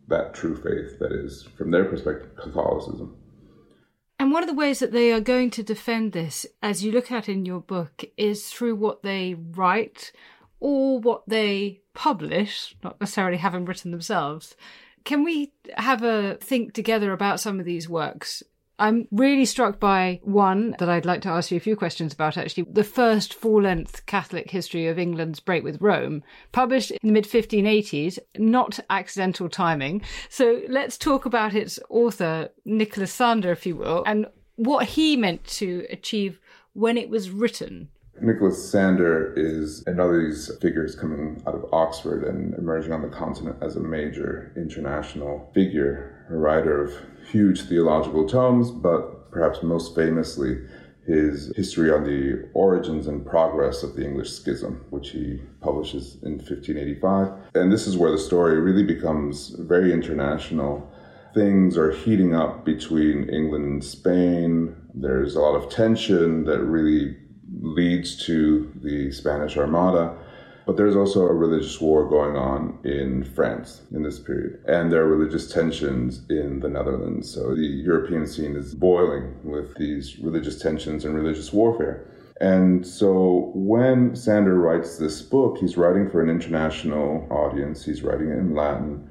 that 0.09 0.35
true 0.35 0.57
faith 0.57 0.99
that 0.99 1.13
is, 1.13 1.49
from 1.57 1.71
their 1.71 1.85
perspective, 1.85 2.37
Catholicism. 2.37 3.17
And 4.19 4.33
one 4.33 4.43
of 4.43 4.49
the 4.49 4.55
ways 4.55 4.81
that 4.81 4.93
they 4.93 5.13
are 5.13 5.21
going 5.21 5.51
to 5.51 5.63
defend 5.63 6.13
this, 6.13 6.47
as 6.63 6.85
you 6.85 6.93
look 6.93 7.11
at 7.11 7.29
in 7.29 7.47
your 7.47 7.61
book, 7.61 8.05
is 8.17 8.49
through 8.49 8.77
what 8.77 9.03
they 9.03 9.35
write 9.35 10.13
or 10.61 10.99
what 10.99 11.23
they 11.29 11.83
publish, 11.95 12.77
not 12.83 13.01
necessarily 13.01 13.39
having 13.39 13.65
written 13.65 13.91
themselves. 13.91 14.57
Can 15.05 15.23
we 15.25 15.53
have 15.77 16.03
a 16.03 16.37
think 16.41 16.73
together 16.73 17.13
about 17.13 17.41
some 17.41 17.61
of 17.61 17.67
these 17.67 17.89
works 17.89 18.43
I'm 18.79 19.07
really 19.13 19.45
struck 19.45 19.79
by 19.79 20.21
one 20.23 20.75
that 20.79 20.89
I'd 20.89 21.05
like 21.05 21.23
to 21.23 21.29
ask 21.29 21.51
you 21.51 21.57
a 21.57 21.61
few 21.61 21.77
questions 21.77 22.13
about 22.13 22.37
actually. 22.37 22.67
The 22.71 22.85
first 22.85 23.35
full 23.35 23.63
length 23.63 24.05
Catholic 24.07 24.51
history 24.51 24.89
of 24.89 24.99
England's 24.99 25.41
break 25.41 25.63
with 25.63 25.81
Rome, 25.81 26.23
published 26.53 26.91
in 26.91 26.99
the 27.03 27.13
mid 27.13 27.25
1580s, 27.25 28.19
not 28.37 28.81
accidental 28.91 29.49
timing. 29.49 30.03
So 30.29 30.63
let's 30.69 30.99
talk 30.99 31.25
about 31.25 31.55
its 31.55 31.79
author, 31.89 32.49
Nicholas 32.65 33.13
Sander, 33.13 33.53
if 33.53 33.65
you 33.65 33.77
will, 33.77 34.03
and 34.07 34.27
what 34.57 34.87
he 34.87 35.17
meant 35.17 35.45
to 35.45 35.87
achieve 35.91 36.41
when 36.73 36.97
it 36.97 37.09
was 37.09 37.31
written. 37.31 37.89
Nicholas 38.21 38.71
Sander 38.71 39.35
is 39.37 39.83
another 39.87 40.21
of 40.21 40.27
these 40.27 40.51
figures 40.61 40.95
coming 40.95 41.43
out 41.47 41.55
of 41.55 41.67
Oxford 41.73 42.25
and 42.25 42.55
emerging 42.55 42.93
on 42.93 43.03
the 43.03 43.09
continent 43.09 43.57
as 43.61 43.77
a 43.77 43.81
major 43.81 44.53
international 44.57 45.51
figure, 45.53 46.27
a 46.31 46.37
writer 46.37 46.85
of 46.85 46.95
huge 47.31 47.63
theological 47.63 48.27
tomes, 48.27 48.71
but 48.71 49.31
perhaps 49.31 49.63
most 49.63 49.95
famously 49.95 50.59
his 51.07 51.53
history 51.55 51.91
on 51.91 52.05
the 52.05 52.49
origins 52.55 53.07
and 53.07 53.27
progress 53.27 53.83
of 53.83 53.95
the 53.95 54.05
English 54.05 54.33
schism, 54.33 54.85
which 54.91 55.11
he 55.11 55.41
publishes 55.61 56.17
in 56.23 56.39
1585. 56.39 57.33
And 57.55 57.71
this 57.71 57.87
is 57.87 57.97
where 57.97 58.11
the 58.11 58.19
story 58.19 58.59
really 58.59 58.85
becomes 58.85 59.51
very 59.51 59.93
international. 59.93 60.91
Things 61.35 61.77
are 61.77 61.91
heating 61.91 62.35
up 62.35 62.65
between 62.65 63.29
England 63.29 63.65
and 63.65 63.85
Spain. 63.85 64.77
There's 64.95 65.35
a 65.35 65.41
lot 65.41 65.57
of 65.57 65.71
tension 65.71 66.45
that 66.45 66.61
really 66.61 67.17
leads 67.61 68.25
to 68.27 68.73
the 68.83 69.13
Spanish 69.13 69.57
Armada. 69.57 70.17
But 70.67 70.77
there's 70.79 70.97
also 70.97 71.27
a 71.27 71.35
religious 71.35 71.79
war 71.81 72.09
going 72.09 72.37
on 72.37 72.79
in 72.85 73.25
France 73.25 73.83
in 73.93 74.03
this 74.03 74.19
period. 74.19 74.65
And 74.67 74.91
there 74.91 75.03
are 75.03 75.17
religious 75.17 75.53
tensions 75.53 76.23
in 76.31 76.61
the 76.61 76.69
Netherlands. 76.69 77.31
So 77.31 77.55
the 77.55 77.63
European 77.63 78.27
scene 78.27 78.57
is 78.57 78.75
boiling 78.75 79.35
with 79.45 79.75
these 79.77 80.19
religious 80.19 80.59
tensions 80.59 81.05
and 81.05 81.15
religious 81.15 81.53
warfare. 81.53 82.07
And 82.41 82.87
so 82.87 83.53
when 83.55 84.17
Sander 84.17 84.59
writes 84.59 84.97
this 84.97 85.23
book, 85.23 85.59
he's 85.59 85.77
writing 85.77 86.11
for 86.11 86.23
an 86.23 86.31
international 86.31 87.29
audience, 87.31 87.85
he's 87.85 88.03
writing 88.03 88.29
it 88.29 88.39
in 88.39 88.55
Latin. 88.55 89.09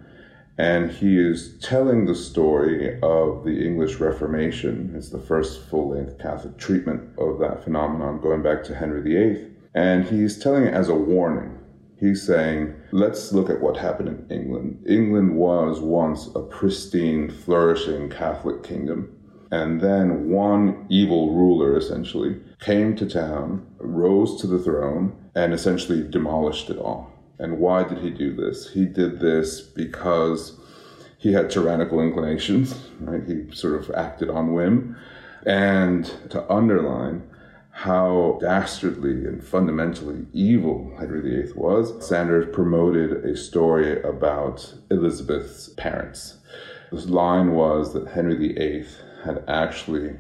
And 0.58 0.92
he 0.92 1.18
is 1.18 1.58
telling 1.60 2.06
the 2.06 2.16
story 2.16 3.00
of 3.02 3.44
the 3.44 3.66
English 3.66 3.96
Reformation. 3.96 4.94
It's 4.96 5.10
the 5.10 5.20
first 5.20 5.68
full 5.68 5.90
length 5.90 6.20
Catholic 6.20 6.58
treatment 6.58 7.18
of 7.18 7.40
that 7.40 7.64
phenomenon 7.64 8.22
going 8.22 8.44
back 8.44 8.64
to 8.66 8.76
Henry 8.76 9.02
VIII. 9.02 9.53
And 9.76 10.06
he's 10.06 10.38
telling 10.38 10.66
it 10.66 10.74
as 10.74 10.90
a 10.90 10.96
warning. 10.96 11.58
He's 11.98 12.22
saying, 12.22 12.76
let's 12.92 13.32
look 13.32 13.50
at 13.50 13.62
what 13.62 13.78
happened 13.78 14.10
in 14.10 14.28
England. 14.30 14.84
England 14.88 15.36
was 15.36 15.80
once 15.80 16.30
a 16.36 16.42
pristine, 16.42 17.30
flourishing 17.30 18.10
Catholic 18.10 18.62
kingdom. 18.62 19.16
And 19.52 19.80
then 19.82 20.30
one 20.30 20.86
evil 20.90 21.34
ruler 21.36 21.78
essentially 21.78 22.42
came 22.60 22.96
to 22.96 23.06
town, 23.06 23.66
rose 23.78 24.42
to 24.42 24.48
the 24.48 24.60
throne, 24.60 25.16
and 25.36 25.54
essentially 25.54 26.08
demolished 26.08 26.70
it 26.70 26.78
all. 26.78 27.12
And 27.40 27.60
why 27.60 27.84
did 27.84 28.00
he 28.00 28.10
do 28.10 28.36
this? 28.36 28.72
He 28.72 28.86
did 28.86 29.20
this 29.20 29.62
because 29.62 30.60
he 31.18 31.34
had 31.34 31.50
tyrannical 31.50 32.02
inclinations, 32.02 32.90
right? 33.00 33.24
He 33.26 33.46
sort 33.56 33.76
of 33.76 33.92
acted 33.92 34.30
on 34.30 34.54
whim. 34.54 34.98
And 35.46 36.06
to 36.32 36.52
underline 36.52 37.24
how 37.74 38.38
dastardly 38.40 39.26
and 39.26 39.44
fundamentally 39.44 40.28
evil 40.32 40.96
Henry 41.00 41.22
VIII 41.22 41.54
was, 41.56 42.08
Sanders 42.08 42.54
promoted 42.54 43.26
a 43.26 43.36
story 43.36 44.02
about 44.04 44.76
Elizabeth's 44.92 45.70
parents. 45.70 46.38
This 46.92 47.08
line 47.08 47.54
was 47.54 47.94
that 47.94 48.10
Henry 48.10 48.36
VIII 48.36 48.86
had 49.26 49.44
actually 49.48 50.18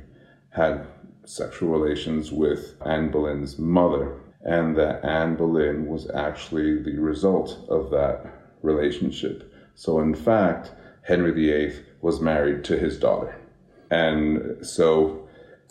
had 0.49 0.87
sexual 1.25 1.69
relations 1.69 2.31
with 2.31 2.75
Anne 2.85 3.11
Boleyn's 3.11 3.59
mother, 3.59 4.19
and 4.41 4.75
that 4.75 5.05
Anne 5.05 5.35
Boleyn 5.35 5.85
was 5.85 6.09
actually 6.09 6.81
the 6.81 6.97
result 6.97 7.59
of 7.69 7.91
that 7.91 8.25
relationship. 8.63 9.53
So, 9.75 9.99
in 9.99 10.15
fact, 10.15 10.71
Henry 11.03 11.31
VIII 11.31 11.85
was 12.01 12.19
married 12.19 12.63
to 12.65 12.77
his 12.77 12.97
daughter. 12.97 13.39
And 13.91 14.65
so, 14.65 15.22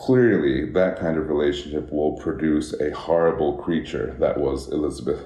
clearly, 0.05 0.65
that 0.65 0.99
kind 0.99 1.17
of 1.17 1.29
relationship 1.29 1.89
will 1.89 2.17
produce 2.17 2.73
a 2.81 2.91
horrible 2.91 3.57
creature 3.57 4.17
that 4.19 4.37
was 4.37 4.69
Elizabeth 4.69 5.23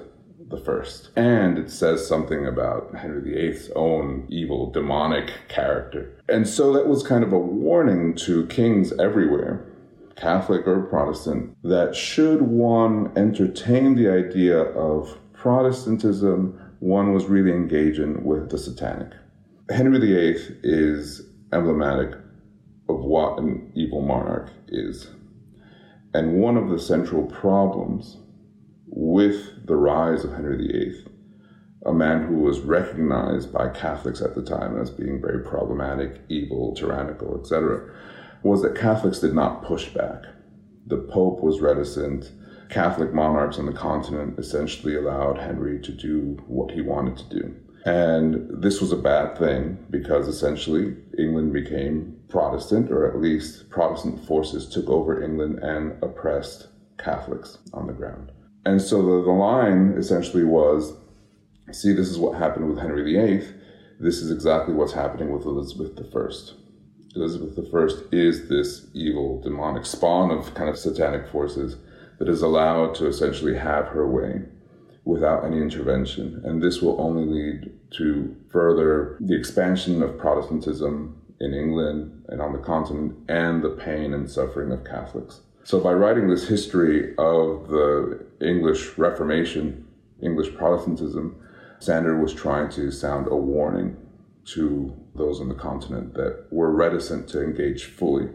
the 0.50 0.56
first. 0.56 1.10
And 1.16 1.58
it 1.58 1.68
says 1.68 2.06
something 2.06 2.46
about 2.46 2.94
Henry 2.94 3.32
VIII's 3.32 3.70
own 3.74 4.26
evil, 4.28 4.70
demonic 4.70 5.32
character. 5.48 6.16
And 6.28 6.46
so 6.46 6.72
that 6.74 6.86
was 6.86 7.02
kind 7.02 7.24
of 7.24 7.32
a 7.32 7.38
warning 7.38 8.14
to 8.26 8.46
kings 8.46 8.92
everywhere, 9.00 9.66
Catholic 10.14 10.64
or 10.66 10.82
Protestant, 10.82 11.56
that 11.64 11.96
should 11.96 12.42
one 12.42 13.12
entertain 13.16 13.96
the 13.96 14.08
idea 14.08 14.58
of 14.58 15.18
Protestantism, 15.32 16.56
one 16.78 17.12
was 17.12 17.26
really 17.26 17.50
engaging 17.50 18.24
with 18.24 18.50
the 18.50 18.58
satanic. 18.58 19.12
Henry 19.70 19.98
VIII 19.98 20.58
is 20.62 21.22
emblematic 21.52 22.14
of 22.88 23.00
what 23.00 23.38
an 23.38 23.70
evil 23.74 24.00
monarch 24.00 24.50
is. 24.68 25.08
And 26.14 26.40
one 26.40 26.56
of 26.56 26.70
the 26.70 26.78
central 26.78 27.24
problems 27.26 28.16
with 28.86 29.66
the 29.66 29.76
rise 29.76 30.24
of 30.24 30.32
Henry 30.32 30.56
VIII, 30.56 31.04
a 31.86 31.92
man 31.92 32.26
who 32.26 32.36
was 32.36 32.60
recognized 32.60 33.52
by 33.52 33.68
Catholics 33.68 34.22
at 34.22 34.34
the 34.34 34.42
time 34.42 34.80
as 34.80 34.90
being 34.90 35.20
very 35.20 35.44
problematic, 35.44 36.22
evil, 36.28 36.74
tyrannical, 36.74 37.38
etc., 37.38 37.94
was 38.42 38.62
that 38.62 38.74
Catholics 38.74 39.18
did 39.18 39.34
not 39.34 39.62
push 39.62 39.88
back. 39.90 40.22
The 40.86 40.96
Pope 40.96 41.42
was 41.42 41.60
reticent. 41.60 42.32
Catholic 42.70 43.12
monarchs 43.12 43.58
on 43.58 43.66
the 43.66 43.72
continent 43.72 44.38
essentially 44.38 44.96
allowed 44.96 45.38
Henry 45.38 45.80
to 45.80 45.92
do 45.92 46.42
what 46.46 46.70
he 46.70 46.80
wanted 46.80 47.16
to 47.18 47.24
do. 47.28 47.54
And 47.88 48.62
this 48.62 48.82
was 48.82 48.92
a 48.92 48.98
bad 48.98 49.38
thing 49.38 49.78
because 49.88 50.28
essentially 50.28 50.94
England 51.18 51.54
became 51.54 52.20
Protestant, 52.28 52.90
or 52.90 53.08
at 53.08 53.18
least 53.18 53.70
Protestant 53.70 54.26
forces 54.26 54.68
took 54.68 54.90
over 54.90 55.22
England 55.22 55.60
and 55.60 55.96
oppressed 56.02 56.68
Catholics 56.98 57.56
on 57.72 57.86
the 57.86 57.94
ground. 57.94 58.30
And 58.66 58.82
so 58.82 59.00
the, 59.00 59.24
the 59.24 59.30
line 59.32 59.94
essentially 59.96 60.44
was 60.44 60.92
see, 61.72 61.94
this 61.94 62.10
is 62.10 62.18
what 62.18 62.36
happened 62.36 62.68
with 62.68 62.78
Henry 62.78 63.04
VIII. 63.04 63.48
This 63.98 64.18
is 64.18 64.30
exactly 64.30 64.74
what's 64.74 64.92
happening 64.92 65.32
with 65.32 65.46
Elizabeth 65.46 65.98
I. 65.98 66.28
Elizabeth 67.16 67.58
I 67.58 67.86
is 68.12 68.50
this 68.50 68.86
evil, 68.92 69.40
demonic 69.40 69.86
spawn 69.86 70.30
of 70.30 70.52
kind 70.52 70.68
of 70.68 70.76
satanic 70.76 71.26
forces 71.26 71.78
that 72.18 72.28
is 72.28 72.42
allowed 72.42 72.94
to 72.96 73.06
essentially 73.06 73.56
have 73.56 73.86
her 73.86 74.06
way 74.06 74.42
without 75.04 75.44
any 75.44 75.58
intervention. 75.58 76.40
And 76.44 76.62
this 76.62 76.82
will 76.82 77.00
only 77.00 77.24
lead 77.24 77.72
to 77.92 78.36
further 78.50 79.16
the 79.20 79.34
expansion 79.34 80.02
of 80.02 80.18
Protestantism 80.18 81.20
in 81.40 81.54
England 81.54 82.24
and 82.28 82.40
on 82.40 82.52
the 82.52 82.58
continent 82.58 83.16
and 83.28 83.62
the 83.62 83.70
pain 83.70 84.12
and 84.12 84.30
suffering 84.30 84.72
of 84.72 84.84
Catholics. 84.84 85.40
So, 85.64 85.80
by 85.80 85.92
writing 85.92 86.28
this 86.28 86.48
history 86.48 87.14
of 87.18 87.68
the 87.68 88.24
English 88.40 88.96
Reformation, 88.96 89.86
English 90.22 90.54
Protestantism, 90.56 91.36
Sander 91.78 92.18
was 92.18 92.34
trying 92.34 92.70
to 92.70 92.90
sound 92.90 93.28
a 93.28 93.36
warning 93.36 93.96
to 94.46 94.96
those 95.14 95.40
on 95.40 95.48
the 95.48 95.54
continent 95.54 96.14
that 96.14 96.46
were 96.50 96.72
reticent 96.72 97.28
to 97.28 97.42
engage 97.42 97.84
fully 97.84 98.30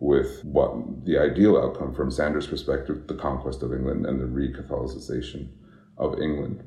with 0.00 0.44
what 0.44 1.04
the 1.04 1.16
ideal 1.16 1.56
outcome 1.56 1.94
from 1.94 2.10
Sanders' 2.10 2.46
perspective, 2.46 3.06
the 3.06 3.14
conquest 3.14 3.62
of 3.62 3.72
England 3.72 4.04
and 4.04 4.20
the 4.20 4.26
re-Catholicization 4.26 5.48
of 5.98 6.20
England. 6.20 6.62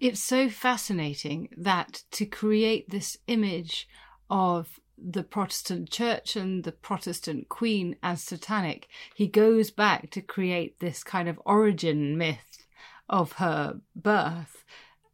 It's 0.00 0.22
so 0.22 0.48
fascinating 0.48 1.48
that 1.56 2.02
to 2.12 2.24
create 2.24 2.88
this 2.88 3.18
image 3.26 3.88
of 4.30 4.80
the 5.02 5.22
Protestant 5.22 5.90
church 5.90 6.36
and 6.36 6.64
the 6.64 6.72
Protestant 6.72 7.48
queen 7.48 7.96
as 8.02 8.22
satanic, 8.22 8.88
he 9.14 9.26
goes 9.26 9.70
back 9.70 10.10
to 10.10 10.20
create 10.20 10.78
this 10.80 11.02
kind 11.02 11.28
of 11.28 11.40
origin 11.44 12.16
myth 12.16 12.66
of 13.08 13.32
her 13.32 13.80
birth. 13.96 14.64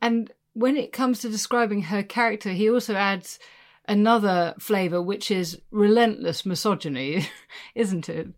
And 0.02 0.32
when 0.52 0.76
it 0.76 0.92
comes 0.92 1.20
to 1.20 1.28
describing 1.28 1.82
her 1.82 2.02
character, 2.02 2.50
he 2.50 2.70
also 2.70 2.94
adds 2.94 3.38
another 3.88 4.54
flavour, 4.58 5.00
which 5.00 5.30
is 5.30 5.60
relentless 5.70 6.44
misogyny, 6.44 7.28
isn't 7.74 8.08
it? 8.08 8.28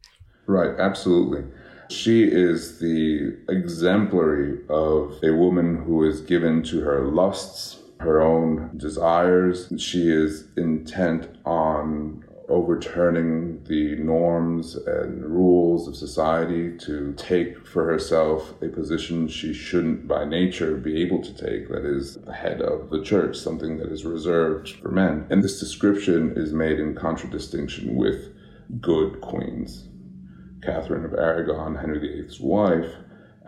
Right, 0.46 0.78
absolutely. 0.78 1.44
She 1.90 2.24
is 2.24 2.78
the 2.78 3.36
exemplary 3.48 4.58
of 4.68 5.18
a 5.22 5.32
woman 5.32 5.84
who 5.84 6.04
is 6.04 6.20
given 6.20 6.62
to 6.64 6.80
her 6.82 7.06
lusts, 7.06 7.78
her 8.00 8.20
own 8.20 8.76
desires. 8.76 9.72
She 9.78 10.10
is 10.10 10.44
intent 10.56 11.28
on 11.46 12.24
overturning 12.48 13.62
the 13.64 13.96
norms 13.96 14.74
and 14.74 15.24
rules 15.24 15.86
of 15.86 15.94
society 15.96 16.76
to 16.78 17.12
take 17.14 17.66
for 17.66 17.84
herself 17.84 18.54
a 18.62 18.68
position 18.68 19.28
she 19.28 19.52
shouldn't 19.52 20.08
by 20.08 20.24
nature 20.24 20.76
be 20.76 21.02
able 21.02 21.22
to 21.22 21.32
take 21.34 21.68
that 21.68 21.84
is 21.84 22.14
the 22.16 22.32
head 22.32 22.62
of 22.62 22.88
the 22.88 23.02
church 23.02 23.36
something 23.36 23.76
that 23.76 23.92
is 23.92 24.06
reserved 24.06 24.70
for 24.80 24.88
men 24.90 25.26
and 25.28 25.42
this 25.42 25.60
description 25.60 26.32
is 26.36 26.52
made 26.52 26.80
in 26.80 26.94
contradistinction 26.94 27.94
with 27.94 28.32
good 28.80 29.20
queens 29.20 29.87
catherine 30.62 31.04
of 31.04 31.14
aragon 31.14 31.76
henry 31.76 32.00
viii's 32.00 32.40
wife 32.40 32.92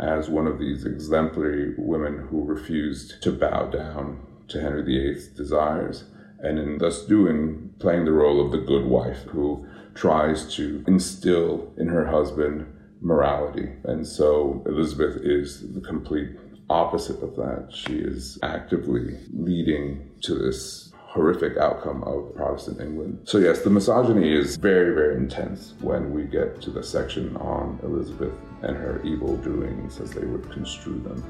as 0.01 0.31
one 0.31 0.47
of 0.47 0.59
these 0.59 0.87
exemplary 0.87 1.75
women 1.77 2.27
who 2.31 2.43
refused 2.45 3.23
to 3.23 3.31
bow 3.31 3.67
down 3.67 4.19
to 4.49 4.61
Henry 4.61 4.83
VIII's 4.83 5.29
desires, 5.29 6.05
and 6.41 6.59
in 6.59 6.79
thus 6.79 7.05
doing, 7.05 7.73
playing 7.79 8.05
the 8.05 8.13
role 8.13 8.45
of 8.45 8.51
the 8.51 8.59
good 8.59 8.87
wife 8.87 9.23
who 9.29 9.67
tries 9.95 10.55
to 10.55 10.83
instill 10.87 11.73
in 11.77 11.89
her 11.89 12.07
husband 12.07 12.67
morality. 13.01 13.69
And 13.85 14.07
so 14.07 14.63
Elizabeth 14.67 15.19
is 15.23 15.73
the 15.75 15.81
complete 15.81 16.31
opposite 16.69 17.23
of 17.23 17.37
that. 17.37 17.69
She 17.73 17.97
is 17.97 18.39
actively 18.43 19.19
leading 19.33 20.11
to 20.23 20.35
this 20.35 20.90
horrific 21.11 21.57
outcome 21.57 22.05
of 22.05 22.33
Protestant 22.37 22.81
England. 22.81 23.21
So, 23.25 23.39
yes, 23.39 23.63
the 23.63 23.71
misogyny 23.71 24.33
is 24.33 24.57
very, 24.57 24.95
very 24.95 25.17
intense 25.17 25.75
when 25.81 26.13
we 26.13 26.23
get 26.23 26.61
to 26.63 26.71
the 26.71 26.85
section 26.85 27.37
on 27.39 27.81
Elizabeth 27.83 28.33
and 28.63 28.77
her 28.77 29.03
evil 29.05 29.37
doings 29.39 30.01
as 30.01 30.13
they 30.13 30.25
would 30.25 30.49
construe 30.53 31.01
them. 31.01 31.25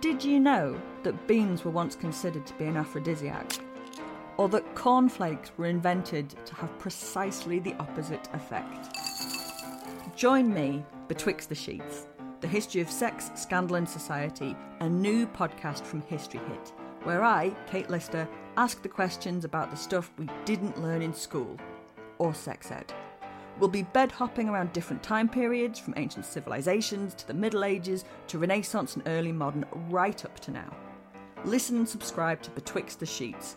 Did 0.00 0.24
you 0.24 0.40
know 0.40 0.80
that 1.04 1.28
beans 1.28 1.64
were 1.64 1.70
once 1.70 1.94
considered 1.94 2.44
to 2.48 2.54
be 2.54 2.64
an 2.64 2.76
aphrodisiac? 2.76 3.52
Or 4.38 4.48
that 4.50 4.74
cornflakes 4.74 5.50
were 5.56 5.66
invented 5.66 6.34
to 6.46 6.54
have 6.54 6.78
precisely 6.78 7.58
the 7.58 7.74
opposite 7.80 8.28
effect? 8.32 8.96
Join 10.16 10.52
me, 10.52 10.84
Betwixt 11.08 11.48
the 11.48 11.54
Sheets, 11.54 12.06
the 12.40 12.46
history 12.46 12.80
of 12.80 12.90
sex, 12.90 13.32
scandal, 13.34 13.76
and 13.76 13.88
society, 13.88 14.56
a 14.80 14.88
new 14.88 15.26
podcast 15.26 15.82
from 15.84 16.02
History 16.02 16.40
Hit, 16.48 16.72
where 17.02 17.24
I, 17.24 17.50
Kate 17.66 17.90
Lister, 17.90 18.28
ask 18.56 18.80
the 18.80 18.88
questions 18.88 19.44
about 19.44 19.70
the 19.70 19.76
stuff 19.76 20.12
we 20.18 20.28
didn't 20.44 20.80
learn 20.80 21.02
in 21.02 21.12
school, 21.12 21.56
or 22.18 22.32
sex 22.32 22.70
ed. 22.70 22.92
We'll 23.58 23.68
be 23.68 23.82
bed 23.82 24.12
hopping 24.12 24.48
around 24.48 24.72
different 24.72 25.02
time 25.02 25.28
periods, 25.28 25.80
from 25.80 25.94
ancient 25.96 26.24
civilizations 26.24 27.14
to 27.14 27.26
the 27.26 27.34
Middle 27.34 27.64
Ages 27.64 28.04
to 28.28 28.38
Renaissance 28.38 28.94
and 28.94 29.02
early 29.08 29.32
modern, 29.32 29.64
right 29.88 30.24
up 30.24 30.38
to 30.40 30.52
now. 30.52 30.76
Listen 31.44 31.78
and 31.78 31.88
subscribe 31.88 32.40
to 32.42 32.50
Betwixt 32.50 33.00
the 33.00 33.06
Sheets, 33.06 33.56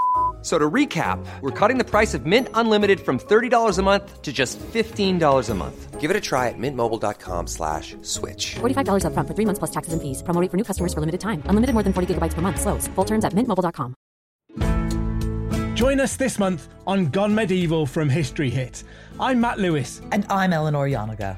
So 0.41 0.57
to 0.57 0.69
recap, 0.69 1.23
we're 1.41 1.51
cutting 1.51 1.77
the 1.77 1.83
price 1.83 2.13
of 2.15 2.25
Mint 2.25 2.47
Unlimited 2.55 2.99
from 2.99 3.19
$30 3.19 3.77
a 3.77 3.81
month 3.83 4.21
to 4.23 4.33
just 4.33 4.57
$15 4.59 5.49
a 5.49 5.53
month. 5.53 5.99
Give 6.01 6.09
it 6.09 6.17
a 6.17 6.21
try 6.21 6.49
at 6.49 6.57
mintmobile.com 6.57 7.45
slash 7.45 7.95
switch. 8.01 8.55
$45 8.55 9.03
upfront 9.05 9.27
for 9.27 9.35
three 9.35 9.45
months 9.45 9.59
plus 9.59 9.69
taxes 9.69 9.93
and 9.93 10.01
fees. 10.01 10.23
Promo 10.23 10.49
for 10.49 10.57
new 10.57 10.63
customers 10.63 10.95
for 10.95 10.99
limited 10.99 11.21
time. 11.21 11.43
Unlimited 11.45 11.75
more 11.75 11.83
than 11.83 11.93
40 11.93 12.15
gigabytes 12.15 12.33
per 12.33 12.41
month. 12.41 12.59
Slows. 12.59 12.87
Full 12.95 13.05
terms 13.05 13.23
at 13.23 13.33
mintmobile.com. 13.33 13.93
Join 15.75 15.99
us 15.99 16.17
this 16.17 16.39
month 16.39 16.67
on 16.87 17.09
Gone 17.11 17.35
Medieval 17.35 17.85
from 17.85 18.09
History 18.09 18.49
Hit. 18.49 18.83
I'm 19.19 19.39
Matt 19.41 19.59
Lewis. 19.59 20.01
And 20.11 20.25
I'm 20.29 20.53
Eleanor 20.53 20.87
Janega. 20.87 21.37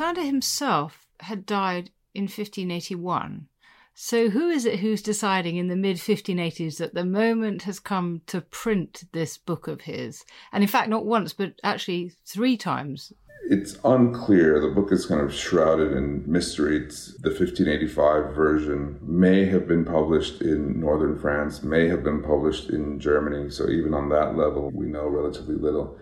Sander 0.00 0.22
himself 0.22 1.06
had 1.20 1.44
died 1.44 1.90
in 2.14 2.22
1581. 2.22 3.48
So, 3.92 4.30
who 4.30 4.48
is 4.48 4.64
it 4.64 4.78
who's 4.78 5.02
deciding 5.02 5.58
in 5.58 5.68
the 5.68 5.76
mid 5.76 5.98
1580s 5.98 6.78
that 6.78 6.94
the 6.94 7.04
moment 7.04 7.64
has 7.64 7.78
come 7.78 8.22
to 8.28 8.40
print 8.40 9.04
this 9.12 9.36
book 9.36 9.68
of 9.68 9.82
his? 9.82 10.24
And 10.52 10.64
in 10.64 10.68
fact, 10.68 10.88
not 10.88 11.04
once, 11.04 11.34
but 11.34 11.52
actually 11.62 12.12
three 12.24 12.56
times. 12.56 13.12
It's 13.50 13.76
unclear. 13.84 14.58
The 14.58 14.74
book 14.74 14.90
is 14.90 15.04
kind 15.04 15.20
of 15.20 15.34
shrouded 15.34 15.92
in 15.92 16.24
mystery. 16.24 16.78
It's 16.78 17.08
the 17.18 17.28
1585 17.28 18.34
version 18.34 18.98
may 19.02 19.44
have 19.44 19.68
been 19.68 19.84
published 19.84 20.40
in 20.40 20.80
northern 20.80 21.18
France, 21.18 21.62
may 21.62 21.88
have 21.88 22.02
been 22.02 22.22
published 22.22 22.70
in 22.70 23.00
Germany. 23.00 23.50
So, 23.50 23.68
even 23.68 23.92
on 23.92 24.08
that 24.08 24.34
level, 24.34 24.70
we 24.70 24.86
know 24.86 25.06
relatively 25.06 25.56
little. 25.56 25.98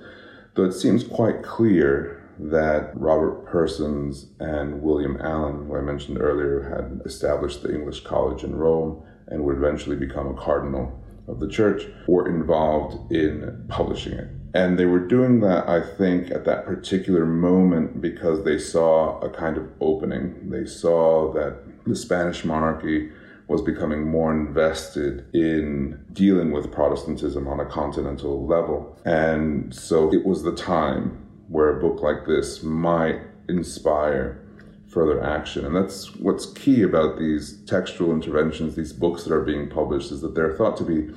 Though 0.55 0.67
it 0.67 0.73
seems 0.73 1.03
quite 1.03 1.43
clear 1.43 2.28
that 2.39 2.91
Robert 2.95 3.47
Persons 3.47 4.27
and 4.39 4.83
William 4.83 5.19
Allen, 5.21 5.67
who 5.67 5.77
I 5.77 5.81
mentioned 5.81 6.19
earlier, 6.21 6.63
had 6.63 7.05
established 7.05 7.63
the 7.63 7.75
English 7.75 8.01
College 8.01 8.45
in 8.45 8.57
Rome 8.57 9.03
and 9.27 9.45
would 9.45 9.57
eventually 9.57 9.97
become 9.97 10.29
a 10.29 10.41
cardinal 10.41 11.03
of 11.27 11.41
the 11.41 11.49
church, 11.49 11.83
were 12.07 12.29
involved 12.29 13.13
in 13.13 13.65
publishing 13.69 14.15
it. 14.15 14.29
And 14.55 14.79
they 14.79 14.87
were 14.87 14.99
doing 14.99 15.41
that, 15.41 15.69
I 15.69 15.83
think, 15.83 16.31
at 16.31 16.47
that 16.47 16.65
particular 16.65 17.27
moment 17.27 18.01
because 18.01 18.45
they 18.45 18.59
saw 18.59 19.19
a 19.21 19.29
kind 19.29 19.59
of 19.59 19.69
opening. 19.81 20.51
They 20.51 20.65
saw 20.65 21.33
that 21.35 21.59
the 21.87 21.95
Spanish 21.95 22.45
monarchy 22.45 23.11
was 23.47 23.63
becoming 23.63 24.07
more 24.07 24.33
invested 24.33 25.27
in 25.35 26.05
dealing 26.13 26.53
with 26.53 26.71
Protestantism 26.71 27.47
on 27.49 27.61
a 27.61 27.67
continental 27.67 28.47
level. 28.47 28.99
And 29.05 29.75
so 29.75 30.13
it 30.13 30.25
was 30.25 30.43
the 30.43 30.55
time 30.55 31.28
where 31.49 31.77
a 31.77 31.81
book 31.81 32.03
like 32.03 32.27
this 32.27 32.63
might 32.63 33.21
inspire 33.49 34.41
further 34.89 35.23
action. 35.23 35.65
And 35.65 35.77
that's 35.77 36.15
what's 36.17 36.47
key 36.47 36.83
about 36.83 37.19
these 37.19 37.59
textual 37.67 38.13
interventions, 38.13 38.75
these 38.75 38.93
books 38.93 39.25
that 39.25 39.33
are 39.33 39.45
being 39.45 39.69
published, 39.69 40.13
is 40.13 40.21
that 40.23 40.35
they're 40.35 40.55
thought 40.55 40.77
to 40.79 40.85
be 40.85 41.13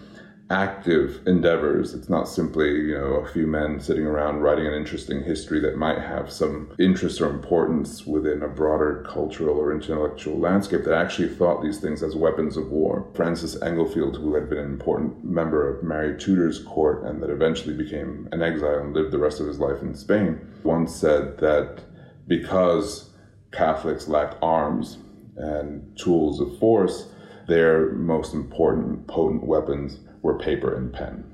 active 0.52 1.22
endeavors. 1.26 1.94
It's 1.94 2.10
not 2.10 2.28
simply, 2.28 2.72
you 2.72 2.96
know, 2.96 3.14
a 3.16 3.28
few 3.28 3.48
men 3.48 3.80
sitting 3.80 4.06
around 4.06 4.42
writing 4.42 4.68
an 4.68 4.74
interesting 4.74 5.24
history 5.24 5.62
that 5.62 5.78
might 5.78 6.00
have 6.00 6.30
some 6.30 6.76
interest 6.78 7.22
or 7.22 7.30
importance 7.30 8.06
within 8.06 8.44
a 8.44 8.50
broader 8.50 9.04
cultural 9.08 9.58
or 9.58 9.72
intellectual 9.72 10.38
landscape 10.38 10.84
that 10.84 10.94
actually 10.94 11.30
thought 11.30 11.64
these 11.64 11.80
things 11.80 12.04
as 12.04 12.16
weapons 12.18 12.58
of 12.58 12.70
war. 12.70 13.10
Francis 13.16 13.56
Englefield, 13.62 14.18
who 14.18 14.36
had 14.36 14.50
been 14.50 14.58
an 14.58 14.66
important 14.66 15.24
member 15.24 15.68
of 15.68 15.84
Mary 15.84 16.20
Tudor's 16.20 16.60
court 16.60 17.06
and 17.06 17.24
that 17.24 17.30
eventually 17.30 17.74
became 17.74 18.28
an 18.34 18.42
exile 18.42 18.80
and 18.80 18.94
lived 18.94 19.12
the 19.12 19.18
rest 19.18 19.40
of 19.40 19.48
his 19.48 19.60
life 19.60 19.82
in 19.82 19.96
Spain, 19.96 20.38
once 20.64 20.94
said 20.94 21.38
that 21.38 21.80
because 22.28 23.12
Catholics 23.54 24.10
lacked 24.10 24.36
arms 24.42 24.98
and 25.38 25.98
tools 25.98 26.42
of 26.42 26.60
force, 26.60 27.11
their 27.48 27.92
most 27.94 28.34
important 28.34 29.08
potent 29.08 29.44
weapons 29.44 30.00
were 30.22 30.38
paper 30.38 30.76
and 30.76 30.94
pen. 30.94 31.26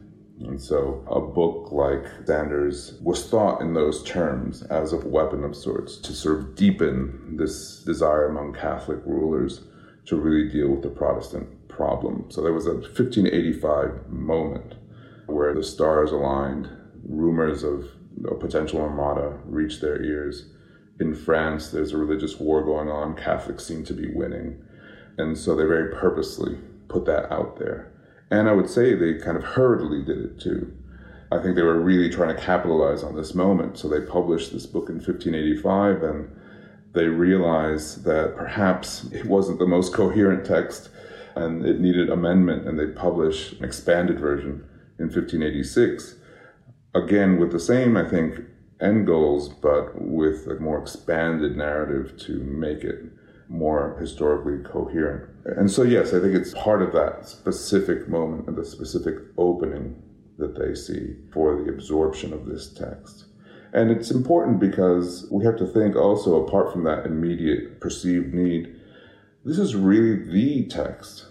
And 0.41 0.61
so 0.61 1.03
a 1.07 1.19
book 1.19 1.71
like 1.71 2.05
Sander's 2.25 2.99
was 3.01 3.27
thought 3.27 3.61
in 3.61 3.73
those 3.73 4.03
terms 4.03 4.61
as 4.63 4.93
a 4.93 4.97
weapon 4.97 5.43
of 5.43 5.55
sorts 5.55 5.97
to 5.97 6.13
sort 6.13 6.39
of 6.39 6.55
deepen 6.55 7.37
this 7.37 7.83
desire 7.83 8.27
among 8.27 8.53
Catholic 8.53 8.99
rulers 9.05 9.61
to 10.05 10.15
really 10.15 10.49
deal 10.49 10.69
with 10.69 10.83
the 10.83 10.89
Protestant 10.89 11.67
problem. 11.67 12.25
So 12.29 12.41
there 12.41 12.53
was 12.53 12.67
a 12.67 12.73
1585 12.73 14.09
moment 14.09 14.75
where 15.25 15.53
the 15.53 15.63
stars 15.63 16.11
aligned, 16.11 16.69
rumors 17.03 17.63
of 17.63 17.85
a 18.29 18.35
potential 18.35 18.81
armada 18.81 19.37
reached 19.45 19.81
their 19.81 20.01
ears. 20.01 20.49
In 20.99 21.13
France, 21.13 21.69
there's 21.69 21.91
a 21.91 21.97
religious 21.97 22.39
war 22.39 22.63
going 22.63 22.89
on. 22.89 23.15
Catholics 23.15 23.65
seem 23.65 23.83
to 23.85 23.93
be 23.93 24.07
winning. 24.07 24.63
And 25.17 25.37
so 25.37 25.55
they 25.55 25.65
very 25.65 25.93
purposely 25.95 26.57
put 26.87 27.05
that 27.05 27.31
out 27.31 27.57
there. 27.57 27.91
And 28.29 28.49
I 28.49 28.53
would 28.53 28.69
say 28.69 28.93
they 28.93 29.15
kind 29.15 29.37
of 29.37 29.43
hurriedly 29.43 30.03
did 30.03 30.17
it 30.17 30.39
too. 30.39 30.73
I 31.31 31.41
think 31.41 31.55
they 31.55 31.63
were 31.63 31.79
really 31.79 32.09
trying 32.09 32.35
to 32.35 32.41
capitalize 32.41 33.03
on 33.03 33.15
this 33.15 33.33
moment. 33.33 33.77
So 33.77 33.87
they 33.87 34.01
published 34.01 34.53
this 34.53 34.65
book 34.65 34.89
in 34.89 34.95
1585 34.95 36.03
and 36.03 36.35
they 36.93 37.05
realized 37.05 38.03
that 38.05 38.35
perhaps 38.35 39.05
it 39.11 39.25
wasn't 39.25 39.59
the 39.59 39.67
most 39.67 39.93
coherent 40.01 40.45
text 40.45 40.89
and 41.35 41.65
it 41.65 41.79
needed 41.79 42.09
amendment 42.09 42.67
and 42.67 42.79
they 42.79 42.87
published 42.87 43.53
an 43.53 43.65
expanded 43.65 44.19
version 44.19 44.65
in 44.99 45.05
1586. 45.05 46.15
Again, 46.95 47.39
with 47.39 47.51
the 47.51 47.59
same, 47.59 47.95
I 47.97 48.07
think, 48.07 48.39
end 48.79 49.05
goals, 49.05 49.49
but 49.49 50.01
with 50.01 50.47
a 50.47 50.55
more 50.55 50.79
expanded 50.79 51.55
narrative 51.55 52.17
to 52.25 52.39
make 52.39 52.83
it 52.83 53.05
more 53.49 53.97
historically 53.99 54.57
coherent. 54.63 55.29
And 55.45 55.71
so, 55.71 55.83
yes, 55.83 56.13
I 56.13 56.19
think 56.19 56.35
it's 56.35 56.53
part 56.53 56.81
of 56.81 56.93
that 56.93 57.27
specific 57.27 58.07
moment 58.09 58.47
and 58.47 58.57
the 58.57 58.65
specific 58.65 59.15
opening 59.37 60.01
that 60.37 60.57
they 60.57 60.75
see 60.75 61.15
for 61.31 61.55
the 61.55 61.69
absorption 61.69 62.33
of 62.33 62.45
this 62.45 62.73
text. 62.73 63.25
And 63.73 63.91
it's 63.91 64.11
important 64.11 64.59
because 64.59 65.27
we 65.31 65.45
have 65.45 65.57
to 65.57 65.67
think 65.67 65.95
also, 65.95 66.45
apart 66.45 66.71
from 66.71 66.83
that 66.83 67.05
immediate 67.05 67.79
perceived 67.79 68.33
need, 68.33 68.75
this 69.43 69.59
is 69.59 69.75
really 69.75 70.23
the 70.23 70.67
text, 70.67 71.25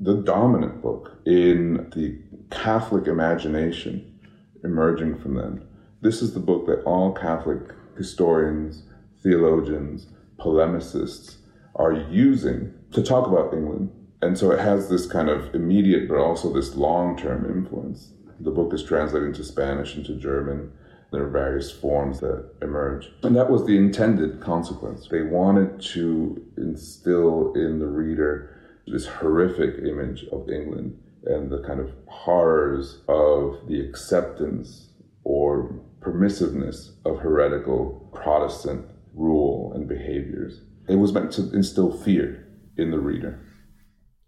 the 0.00 0.14
dominant 0.14 0.82
book 0.82 1.18
in 1.26 1.90
the 1.94 2.18
Catholic 2.54 3.06
imagination 3.06 4.18
emerging 4.62 5.18
from 5.18 5.34
then. 5.34 5.66
This 6.00 6.22
is 6.22 6.32
the 6.32 6.40
book 6.40 6.66
that 6.66 6.82
all 6.84 7.12
Catholic 7.12 7.74
historians, 7.96 8.84
theologians, 9.22 10.06
polemicists 10.38 11.36
are 11.80 11.94
using 12.10 12.74
to 12.92 13.02
talk 13.02 13.26
about 13.26 13.54
England. 13.54 13.90
And 14.20 14.36
so 14.36 14.50
it 14.52 14.60
has 14.60 14.90
this 14.90 15.06
kind 15.06 15.30
of 15.30 15.54
immediate, 15.54 16.08
but 16.08 16.18
also 16.18 16.52
this 16.52 16.74
long 16.76 17.16
term 17.16 17.46
influence. 17.46 18.12
The 18.38 18.50
book 18.50 18.74
is 18.74 18.82
translated 18.82 19.28
into 19.28 19.44
Spanish, 19.44 19.96
into 19.96 20.14
German. 20.16 20.72
There 21.10 21.24
are 21.24 21.30
various 21.30 21.72
forms 21.72 22.20
that 22.20 22.50
emerge. 22.62 23.10
And 23.22 23.34
that 23.34 23.50
was 23.50 23.66
the 23.66 23.76
intended 23.76 24.40
consequence. 24.40 25.08
They 25.10 25.22
wanted 25.22 25.80
to 25.94 26.44
instill 26.56 27.52
in 27.54 27.78
the 27.78 27.86
reader 27.86 28.82
this 28.86 29.06
horrific 29.06 29.82
image 29.84 30.24
of 30.30 30.50
England 30.50 30.98
and 31.24 31.50
the 31.50 31.62
kind 31.62 31.80
of 31.80 31.92
horrors 32.06 32.98
of 33.08 33.66
the 33.68 33.80
acceptance 33.80 34.88
or 35.24 35.74
permissiveness 36.00 36.92
of 37.04 37.18
heretical 37.18 38.10
Protestant 38.14 38.86
rule 39.14 39.72
and 39.74 39.88
behaviors. 39.88 40.60
It 40.90 40.98
was 40.98 41.12
meant 41.12 41.30
to 41.32 41.52
instill 41.52 41.92
fear 41.92 42.48
in 42.76 42.90
the 42.90 42.98
reader. 42.98 43.38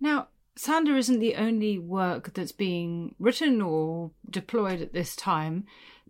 Now, 0.01 0.29
Sander 0.55 0.96
isn't 0.96 1.18
the 1.18 1.35
only 1.35 1.77
work 1.77 2.35
that's 2.35 2.53
being 2.53 3.16
written 3.18 3.61
or 3.61 4.12
deployed 4.31 4.81
at 4.81 4.92
this 4.92 5.16
time. 5.16 5.64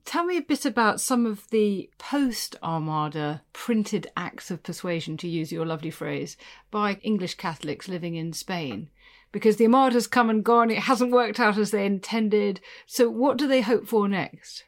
Tell 0.05 0.25
me 0.25 0.37
a 0.37 0.43
bit 0.43 0.67
about 0.67 1.01
some 1.01 1.25
of 1.25 1.49
the 1.49 1.89
post 1.97 2.57
Armada 2.63 3.43
printed 3.55 4.11
acts 4.15 4.51
of 4.51 4.63
persuasion, 4.63 5.17
to 5.19 5.29
use 5.29 5.53
your 5.53 5.65
lovely 5.65 5.91
phrase, 5.91 6.37
by 6.71 6.99
English 7.03 7.37
Catholics 7.37 7.89
living 7.89 8.17
in 8.17 8.35
Spain. 8.35 8.91
Because 9.31 9.57
the 9.57 9.65
Armada's 9.65 10.07
come 10.07 10.29
and 10.29 10.45
gone, 10.45 10.71
it 10.71 10.81
hasn't 10.81 11.13
worked 11.13 11.41
out 11.41 11.57
as 11.57 11.71
they 11.71 11.87
intended. 11.87 12.61
So, 12.87 13.09
what 13.09 13.39
do 13.39 13.49
they 13.49 13.63
hope 13.63 13.87
for 13.87 14.07
next? 14.07 14.65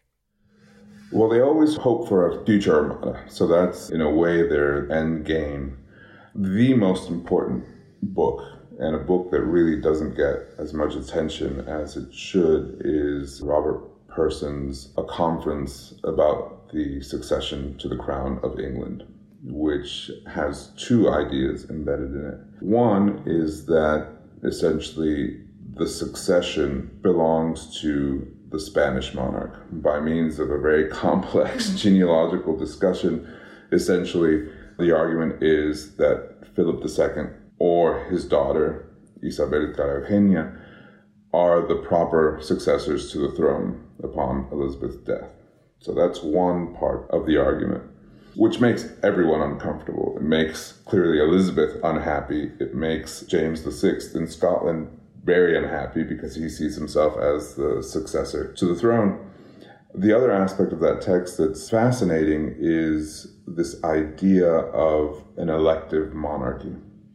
Well, 1.15 1.29
they 1.29 1.41
always 1.41 1.77
hope 1.77 2.09
for 2.09 2.29
a 2.29 2.45
future 2.45 2.75
Armada. 2.75 3.25
So, 3.29 3.47
that's 3.47 3.89
in 3.89 4.01
a 4.01 4.11
way 4.11 4.49
their 4.49 4.91
end 4.91 5.25
game. 5.25 5.79
The 6.35 6.75
most 6.75 7.09
important 7.09 7.65
book 8.03 8.43
and 8.81 8.97
a 8.97 8.99
book 8.99 9.31
that 9.31 9.43
really 9.43 9.81
doesn't 9.81 10.17
get 10.17 10.49
as 10.59 10.75
much 10.75 10.97
attention 10.97 11.61
as 11.69 11.97
it 11.97 12.13
should 12.13 12.83
is 12.85 13.41
Robert 13.43 14.09
Person's 14.09 14.93
A 14.97 15.05
Conference 15.05 15.95
about 16.03 16.73
the 16.73 17.01
Succession 17.01 17.79
to 17.79 17.89
the 17.89 17.97
Crown 17.97 18.41
of 18.43 18.59
England, 18.59 19.05
which 19.45 20.11
has 20.27 20.73
two 20.77 21.09
ideas 21.09 21.71
embedded 21.71 22.11
in 22.11 22.27
it. 22.27 22.41
One 22.59 23.23
is 23.25 23.67
that 23.67 24.09
essentially 24.43 25.45
the 25.75 25.87
succession 25.87 26.99
belongs 27.03 27.81
to 27.83 28.34
the 28.55 28.61
Spanish 28.61 29.13
monarch 29.15 29.61
by 29.73 29.99
means 29.99 30.39
of 30.39 30.49
a 30.49 30.59
very 30.61 30.89
complex 31.05 31.67
mm-hmm. 31.67 31.77
genealogical 31.77 32.57
discussion. 32.57 33.29
Essentially, 33.73 34.49
the 34.79 34.97
argument 34.97 35.43
is 35.43 35.97
that 35.97 36.37
Philip 36.55 36.81
II 36.87 37.25
or 37.59 38.05
his 38.05 38.25
daughter, 38.25 38.89
Isabel 39.25 39.73
Eugenia, 39.77 40.57
are 41.33 41.67
the 41.67 41.75
proper 41.75 42.39
successors 42.41 43.11
to 43.11 43.19
the 43.19 43.35
throne 43.35 43.85
upon 44.05 44.47
Elizabeth's 44.53 44.99
death. 44.99 45.31
So 45.81 45.93
that's 45.93 46.23
one 46.23 46.77
part 46.77 47.11
of 47.11 47.27
the 47.27 47.37
argument, 47.37 47.83
which 48.37 48.61
makes 48.61 48.87
everyone 49.03 49.43
uncomfortable. 49.43 50.15
It 50.17 50.23
makes 50.23 50.75
clearly 50.85 51.19
Elizabeth 51.19 51.77
unhappy. 51.83 52.53
It 52.61 52.73
makes 52.77 53.23
James 53.23 53.63
VI 53.63 53.99
in 54.15 54.29
Scotland 54.29 54.97
very 55.25 55.57
unhappy 55.57 56.05
because 56.05 56.37
he 56.37 56.49
sees 56.49 56.77
himself 56.77 57.17
as 57.19 57.55
the 57.55 57.83
successor 57.83 58.53
to 58.53 58.67
the 58.67 58.75
throne. 58.75 59.31
The 59.95 60.17
other 60.17 60.31
aspect 60.31 60.73
of 60.73 60.81
that 60.81 61.01
text 61.01 61.39
that's 61.39 61.71
fascinating 61.71 62.55
is 62.59 63.35
this 63.47 63.83
idea 63.85 64.51
of 64.51 65.25
an 65.37 65.49
elective 65.49 66.15
monarchy 66.15 66.75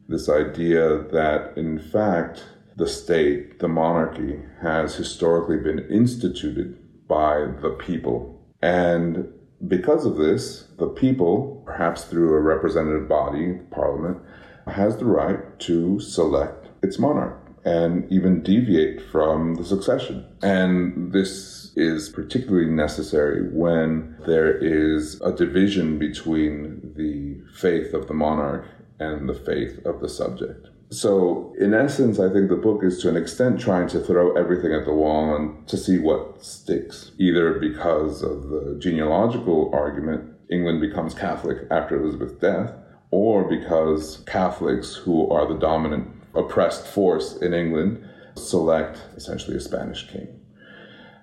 this 0.09 0.27
idea 0.27 1.03
that, 1.11 1.53
in 1.55 1.77
fact, 1.77 2.43
the 2.75 2.87
state, 2.87 3.59
the 3.59 3.67
monarchy, 3.67 4.39
has 4.61 4.95
historically 4.95 5.57
been 5.57 5.79
instituted 5.89 6.75
by 7.07 7.45
the 7.61 7.69
people. 7.69 8.43
And 8.61 9.31
because 9.67 10.05
of 10.05 10.17
this, 10.17 10.67
the 10.79 10.87
people, 10.87 11.61
perhaps 11.65 12.05
through 12.05 12.33
a 12.33 12.41
representative 12.41 13.07
body, 13.07 13.59
parliament, 13.69 14.17
has 14.65 14.97
the 14.97 15.05
right 15.05 15.59
to 15.59 15.99
select 15.99 16.67
its 16.81 16.97
monarch 16.97 17.37
and 17.65 18.11
even 18.11 18.41
deviate 18.41 19.01
from 19.01 19.55
the 19.55 19.65
succession. 19.65 20.25
And 20.41 21.11
this 21.11 21.71
is 21.75 22.09
particularly 22.09 22.69
necessary 22.69 23.47
when 23.51 24.15
there 24.25 24.57
is 24.57 25.19
a 25.21 25.31
division 25.31 25.97
between 25.99 26.93
the 26.95 27.37
faith 27.53 27.93
of 27.93 28.07
the 28.07 28.13
monarch 28.13 28.65
and 28.99 29.29
the 29.29 29.33
faith 29.33 29.85
of 29.85 30.01
the 30.01 30.09
subject. 30.09 30.67
So, 30.91 31.53
in 31.59 31.75
essence, 31.75 32.19
I 32.19 32.33
think 32.33 32.49
the 32.49 32.55
book 32.55 32.83
is 32.83 32.99
to 33.01 33.09
an 33.09 33.15
extent 33.15 33.59
trying 33.59 33.87
to 33.89 33.99
throw 33.99 34.35
everything 34.35 34.73
at 34.73 34.85
the 34.85 34.93
wall 34.93 35.35
and 35.35 35.67
to 35.67 35.77
see 35.77 35.99
what 35.99 36.43
sticks. 36.43 37.11
Either 37.19 37.59
because 37.59 38.23
of 38.23 38.49
the 38.49 38.75
genealogical 38.79 39.69
argument, 39.71 40.33
England 40.49 40.81
becomes 40.81 41.13
Catholic 41.13 41.59
after 41.69 42.01
Elizabeth's 42.01 42.33
death, 42.33 42.73
or 43.11 43.47
because 43.47 44.23
Catholics, 44.25 44.95
who 44.95 45.29
are 45.29 45.47
the 45.47 45.59
dominant 45.59 46.18
oppressed 46.33 46.85
force 46.85 47.37
in 47.37 47.53
England, 47.53 48.03
select 48.35 49.01
essentially 49.15 49.57
a 49.57 49.59
Spanish 49.59 50.09
king. 50.09 50.27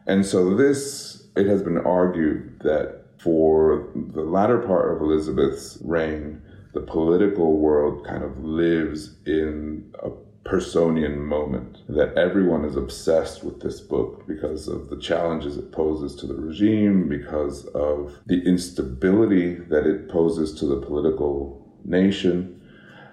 And 0.06 0.24
so, 0.24 0.54
this, 0.54 1.26
it 1.36 1.46
has 1.46 1.62
been 1.62 1.78
argued 1.78 2.60
that 2.60 3.04
for 3.18 3.88
the 3.94 4.22
latter 4.22 4.58
part 4.58 4.94
of 4.94 5.02
Elizabeth's 5.02 5.78
reign, 5.82 6.42
the 6.74 6.80
political 6.80 7.56
world 7.58 8.06
kind 8.06 8.22
of 8.22 8.44
lives 8.44 9.16
in 9.26 9.92
a 10.02 10.10
Personian 10.46 11.20
moment, 11.20 11.78
that 11.88 12.16
everyone 12.16 12.64
is 12.64 12.76
obsessed 12.76 13.42
with 13.42 13.60
this 13.60 13.80
book 13.80 14.26
because 14.28 14.68
of 14.68 14.90
the 14.90 14.98
challenges 14.98 15.56
it 15.56 15.72
poses 15.72 16.14
to 16.16 16.26
the 16.26 16.34
regime, 16.34 17.08
because 17.08 17.66
of 17.66 18.16
the 18.26 18.42
instability 18.46 19.54
that 19.54 19.86
it 19.86 20.08
poses 20.08 20.54
to 20.60 20.66
the 20.66 20.80
political 20.80 21.66
nation. 21.84 22.60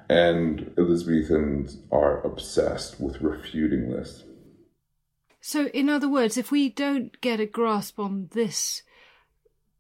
And 0.10 0.74
Elizabethans 0.78 1.78
are 1.92 2.22
obsessed 2.26 3.00
with 3.00 3.22
refuting 3.22 3.90
this. 3.90 4.24
So, 5.42 5.68
in 5.68 5.90
other 5.90 6.08
words, 6.08 6.38
if 6.38 6.52
we 6.52 6.70
don't 6.70 7.20
get 7.20 7.40
a 7.40 7.46
grasp 7.46 8.00
on 8.00 8.30
this 8.32 8.84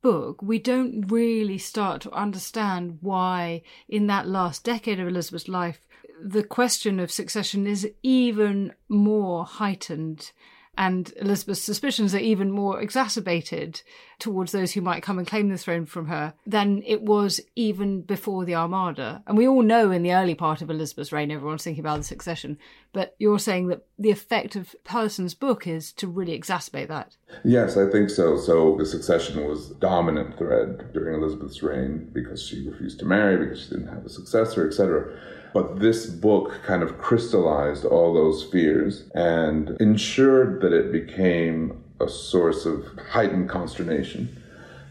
book, 0.01 0.41
we 0.41 0.59
don't 0.59 1.09
really 1.09 1.57
start 1.57 2.01
to 2.01 2.11
understand 2.11 2.97
why, 3.01 3.61
in 3.87 4.07
that 4.07 4.27
last 4.27 4.63
decade 4.63 4.99
of 4.99 5.07
Elizabeth's 5.07 5.47
life, 5.47 5.81
the 6.21 6.43
question 6.43 6.99
of 6.99 7.11
succession 7.11 7.65
is 7.65 7.89
even 8.03 8.73
more 8.89 9.45
heightened 9.45 10.31
and 10.77 11.13
Elizabeth's 11.17 11.61
suspicions 11.61 12.15
are 12.15 12.19
even 12.19 12.51
more 12.51 12.81
exacerbated 12.81 13.81
towards 14.17 14.51
those 14.51 14.71
who 14.71 14.81
might 14.81 15.03
come 15.03 15.19
and 15.19 15.27
claim 15.27 15.49
the 15.49 15.57
throne 15.57 15.85
from 15.85 16.07
her 16.07 16.33
than 16.47 16.81
it 16.85 17.03
was 17.03 17.39
even 17.55 18.01
before 18.01 18.43
the 18.43 18.55
Armada. 18.55 19.21
And 19.27 19.37
we 19.37 19.47
all 19.47 19.61
know 19.61 19.91
in 19.91 20.01
the 20.01 20.13
early 20.13 20.33
part 20.33 20.61
of 20.61 20.69
Elizabeth's 20.69 21.11
reign, 21.11 21.29
everyone's 21.29 21.63
thinking 21.63 21.83
about 21.83 21.97
the 21.97 22.03
succession. 22.03 22.57
But 22.91 23.15
you're 23.19 23.39
saying 23.39 23.67
that 23.67 23.85
the 23.99 24.11
effect 24.11 24.55
of 24.55 24.75
Person's 24.83 25.35
book 25.35 25.67
is 25.67 25.91
to 25.93 26.07
really 26.07 26.37
exacerbate 26.37 26.87
that. 26.87 27.17
Yes, 27.43 27.77
I 27.77 27.89
think 27.89 28.09
so. 28.09 28.37
So 28.37 28.75
the 28.77 28.85
succession 28.85 29.47
was 29.47 29.69
dominant 29.71 30.37
thread 30.37 30.91
during 30.93 31.21
Elizabeth's 31.21 31.61
reign 31.61 32.09
because 32.11 32.41
she 32.41 32.67
refused 32.67 32.99
to 32.99 33.05
marry, 33.05 33.37
because 33.37 33.63
she 33.63 33.69
didn't 33.69 33.93
have 33.93 34.05
a 34.05 34.09
successor, 34.09 34.67
etc. 34.67 35.15
But 35.53 35.79
this 35.79 36.07
book 36.07 36.59
kind 36.65 36.81
of 36.81 36.97
crystallized 36.97 37.85
all 37.85 38.13
those 38.13 38.43
fears 38.43 39.03
and 39.13 39.77
ensured 39.79 40.61
that 40.61 40.73
it 40.73 40.91
became 40.91 41.83
a 41.99 42.09
source 42.09 42.65
of 42.65 42.85
heightened 43.11 43.49
consternation. 43.49 44.39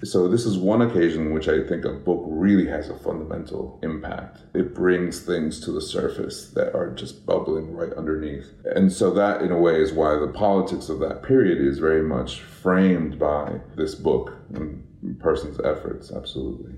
So, 0.05 0.27
this 0.27 0.45
is 0.45 0.59
one 0.59 0.83
occasion 0.83 1.27
in 1.27 1.33
which 1.33 1.49
I 1.49 1.63
think 1.63 1.85
a 1.85 1.93
book 1.93 2.25
really 2.27 2.67
has 2.67 2.89
a 2.89 2.99
fundamental 2.99 3.79
impact. 3.85 4.41
It 4.53 4.75
brings 4.75 5.21
things 5.21 5.61
to 5.61 5.71
the 5.71 5.81
surface 5.81 6.51
that 6.55 6.75
are 6.75 6.91
just 6.91 7.25
bubbling 7.25 7.73
right 7.73 7.93
underneath. 7.93 8.53
And 8.65 8.93
so, 8.93 9.13
that 9.13 9.43
in 9.43 9.53
a 9.53 9.59
way 9.59 9.81
is 9.81 9.93
why 9.93 10.17
the 10.17 10.27
politics 10.27 10.89
of 10.89 10.99
that 11.01 11.23
period 11.23 11.61
is 11.61 11.79
very 11.79 12.03
much 12.03 12.41
framed 12.41 13.17
by 13.17 13.61
this 13.77 13.95
book 13.95 14.33
and 14.53 14.85
Person's 15.21 15.61
efforts, 15.61 16.11
absolutely. 16.11 16.75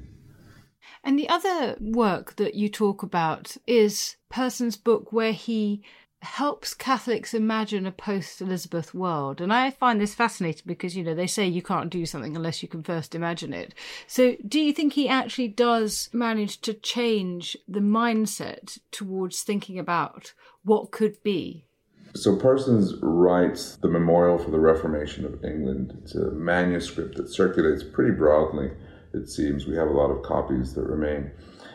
And 1.02 1.18
the 1.18 1.28
other 1.28 1.76
work 1.80 2.36
that 2.36 2.54
you 2.54 2.68
talk 2.68 3.02
about 3.02 3.56
is 3.66 4.16
Person's 4.28 4.76
book 4.76 5.12
where 5.12 5.32
he 5.32 5.82
helps 6.24 6.74
Catholics 6.74 7.34
imagine 7.34 7.86
a 7.86 7.92
post 7.92 8.40
Elizabeth 8.40 8.94
world. 8.94 9.40
And 9.40 9.52
I 9.52 9.70
find 9.70 10.00
this 10.00 10.14
fascinating 10.14 10.62
because, 10.66 10.96
you 10.96 11.04
know, 11.04 11.14
they 11.14 11.26
say 11.26 11.46
you 11.46 11.62
can't 11.62 11.90
do 11.90 12.06
something 12.06 12.34
unless 12.34 12.62
you 12.62 12.68
can 12.68 12.82
first 12.82 13.14
imagine 13.14 13.52
it. 13.52 13.74
So 14.06 14.36
do 14.46 14.58
you 14.58 14.72
think 14.72 14.94
he 14.94 15.08
actually 15.08 15.48
does 15.48 16.08
manage 16.12 16.60
to 16.62 16.74
change 16.74 17.56
the 17.68 17.80
mindset 17.80 18.78
towards 18.90 19.42
thinking 19.42 19.78
about 19.78 20.32
what 20.64 20.90
could 20.90 21.22
be? 21.22 21.66
So 22.14 22.36
Parsons 22.36 22.94
writes 23.02 23.76
the 23.76 23.88
Memorial 23.88 24.38
for 24.38 24.50
the 24.50 24.60
Reformation 24.60 25.24
of 25.24 25.44
England. 25.44 25.98
It's 26.02 26.14
a 26.14 26.30
manuscript 26.30 27.16
that 27.16 27.28
circulates 27.28 27.82
pretty 27.82 28.12
broadly 28.12 28.70
it 29.14 29.28
seems. 29.28 29.66
We 29.66 29.76
have 29.76 29.88
a 29.88 29.92
lot 29.92 30.10
of 30.10 30.22
copies 30.22 30.74
that 30.74 30.84
remain. 30.84 31.30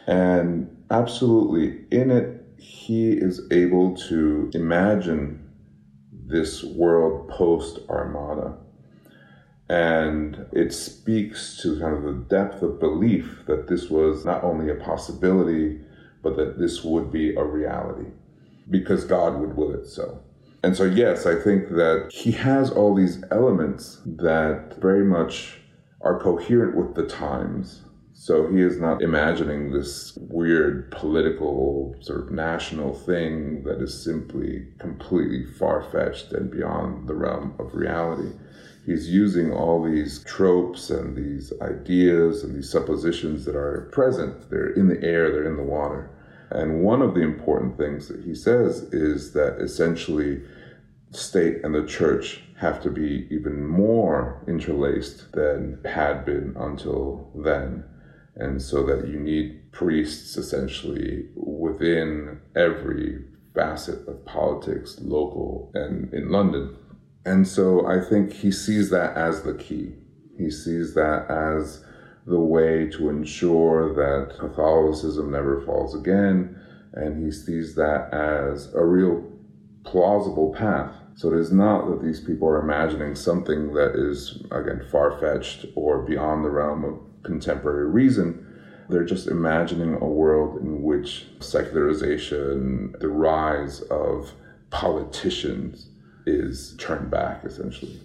And 0.08 0.76
absolutely, 0.92 1.86
in 1.92 2.12
it, 2.12 2.46
he 2.58 3.12
is 3.12 3.42
able 3.52 3.96
to 3.96 4.50
imagine 4.54 5.50
this 6.12 6.64
world 6.64 7.30
post 7.30 7.80
Armada. 7.90 8.58
And 9.70 10.48
it 10.52 10.74
speaks 10.74 11.62
to 11.62 11.80
kind 11.80 11.96
of 11.96 12.04
the 12.04 12.26
depth 12.28 12.62
of 12.64 12.80
belief 12.80 13.44
that 13.46 13.68
this 13.68 13.90
was 13.90 14.26
not 14.26 14.44
only 14.44 14.72
a 14.72 14.76
possibility, 14.76 15.80
but 16.24 16.36
that 16.38 16.58
this 16.58 16.84
would 16.84 17.12
be 17.12 17.36
a 17.36 17.44
reality 17.44 18.10
because 18.70 19.06
God 19.06 19.40
would 19.40 19.56
will 19.56 19.74
it 19.74 19.88
so. 19.88 20.22
And 20.64 20.76
so, 20.76 20.84
yes, 20.84 21.26
I 21.26 21.36
think 21.36 21.70
that 21.70 22.10
he 22.12 22.32
has 22.32 22.70
all 22.70 22.94
these 22.94 23.24
elements 23.32 24.02
that 24.06 24.76
very 24.82 25.06
much 25.06 25.59
are 26.02 26.20
coherent 26.20 26.76
with 26.76 26.96
the 26.96 27.06
times. 27.06 27.82
So 28.14 28.52
he 28.52 28.62
is 28.62 28.80
not 28.80 29.02
imagining 29.02 29.72
this 29.72 30.18
weird 30.18 30.92
political 30.92 31.96
sort 32.02 32.20
of 32.20 32.32
national 32.32 32.94
thing 32.94 33.64
that 33.64 33.82
is 33.82 34.04
simply 34.04 34.68
completely 34.78 35.46
far 35.46 35.84
fetched 35.90 36.34
and 36.34 36.52
beyond 36.52 37.08
the 37.08 37.16
realm 37.16 37.56
of 37.60 37.74
reality. 37.74 38.32
He's 38.86 39.10
using 39.10 39.54
all 39.54 39.84
these 39.84 40.24
tropes 40.24 40.90
and 40.90 41.16
these 41.16 41.54
ideas 41.62 42.44
and 42.44 42.56
these 42.56 42.70
suppositions 42.70 43.46
that 43.46 43.56
are 43.56 43.90
present. 43.92 44.50
They're 44.50 44.74
in 44.74 44.88
the 44.88 45.02
air, 45.04 45.32
they're 45.32 45.50
in 45.50 45.58
the 45.58 45.64
water. 45.64 46.10
And 46.50 46.82
one 46.82 47.02
of 47.02 47.14
the 47.14 47.22
important 47.22 47.78
things 47.78 48.08
that 48.08 48.24
he 48.24 48.34
says 48.34 48.84
is 48.92 49.34
that 49.34 49.62
essentially 49.62 50.42
state 51.12 51.58
and 51.64 51.74
the 51.74 51.86
church 51.86 52.44
have 52.58 52.82
to 52.84 52.90
be 52.90 53.28
even 53.32 53.66
more 53.66 54.44
interlaced 54.48 55.32
than 55.32 55.80
had 55.86 56.26
been 56.26 56.56
until 56.58 57.32
then 57.36 57.84
and 58.40 58.62
so 58.62 58.84
that 58.86 59.08
you 59.08 59.20
need 59.20 59.72
priests 59.72 60.38
essentially 60.38 61.28
within 61.36 62.40
every 62.56 63.24
facet 63.54 64.08
of 64.08 64.26
politics, 64.26 64.98
local 65.02 65.72
and 65.74 66.12
in 66.14 66.32
London. 66.32 66.76
And 67.26 67.48
so 67.48 67.86
I 67.86 68.00
think 68.00 68.32
he 68.32 68.52
sees 68.52 68.90
that 68.92 69.16
as 69.18 69.44
the 69.44 69.54
key. 69.54 69.96
He 70.38 70.50
sees 70.50 70.94
that 70.94 71.30
as 71.30 71.84
the 72.26 72.40
way 72.40 72.90
to 72.92 73.10
ensure 73.10 73.94
that 73.94 74.38
Catholicism 74.40 75.32
never 75.32 75.62
falls 75.66 75.94
again, 75.94 76.56
and 76.94 77.24
he 77.24 77.32
sees 77.32 77.76
that 77.76 78.14
as 78.14 78.74
a 78.74 78.84
real 78.84 79.22
plausible 79.84 80.54
path. 80.54 80.94
So 81.16 81.34
it 81.34 81.40
is 81.40 81.52
not 81.52 81.88
that 81.90 82.02
these 82.02 82.20
people 82.20 82.48
are 82.48 82.62
imagining 82.62 83.16
something 83.16 83.74
that 83.74 83.96
is, 83.96 84.42
again, 84.52 84.86
far 84.92 85.20
fetched 85.20 85.66
or 85.76 86.02
beyond 86.04 86.46
the 86.46 86.50
realm 86.50 86.86
of 86.86 87.00
contemporary 87.24 87.90
reason. 87.90 88.46
They're 88.90 89.06
just 89.06 89.28
imagining 89.28 89.96
a 89.96 90.08
world 90.08 90.62
in 90.62 90.82
which 90.82 91.28
secularization, 91.40 92.96
the 93.00 93.10
rise 93.10 93.82
of 93.82 94.32
politicians 94.72 95.90
is 96.26 96.76
turned 96.78 97.12
back, 97.12 97.44
essentially. 97.44 98.02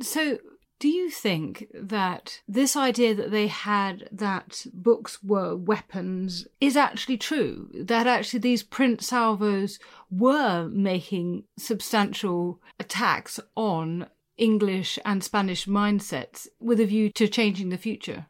So, 0.00 0.38
do 0.78 0.88
you 0.88 1.10
think 1.10 1.68
that 1.72 2.42
this 2.46 2.76
idea 2.76 3.14
that 3.14 3.30
they 3.30 3.46
had 3.46 4.08
that 4.12 4.66
books 4.72 5.22
were 5.22 5.56
weapons 5.56 6.46
is 6.60 6.76
actually 6.76 7.16
true? 7.16 7.70
That 7.74 8.06
actually 8.06 8.40
these 8.40 8.62
print 8.62 9.02
Salvos 9.02 9.78
were 10.10 10.68
making 10.68 11.44
substantial 11.58 12.60
attacks 12.78 13.40
on 13.54 14.06
English 14.36 14.98
and 15.04 15.24
Spanish 15.24 15.66
mindsets 15.66 16.46
with 16.60 16.78
a 16.80 16.86
view 16.86 17.10
to 17.12 17.26
changing 17.26 17.70
the 17.70 17.78
future? 17.78 18.26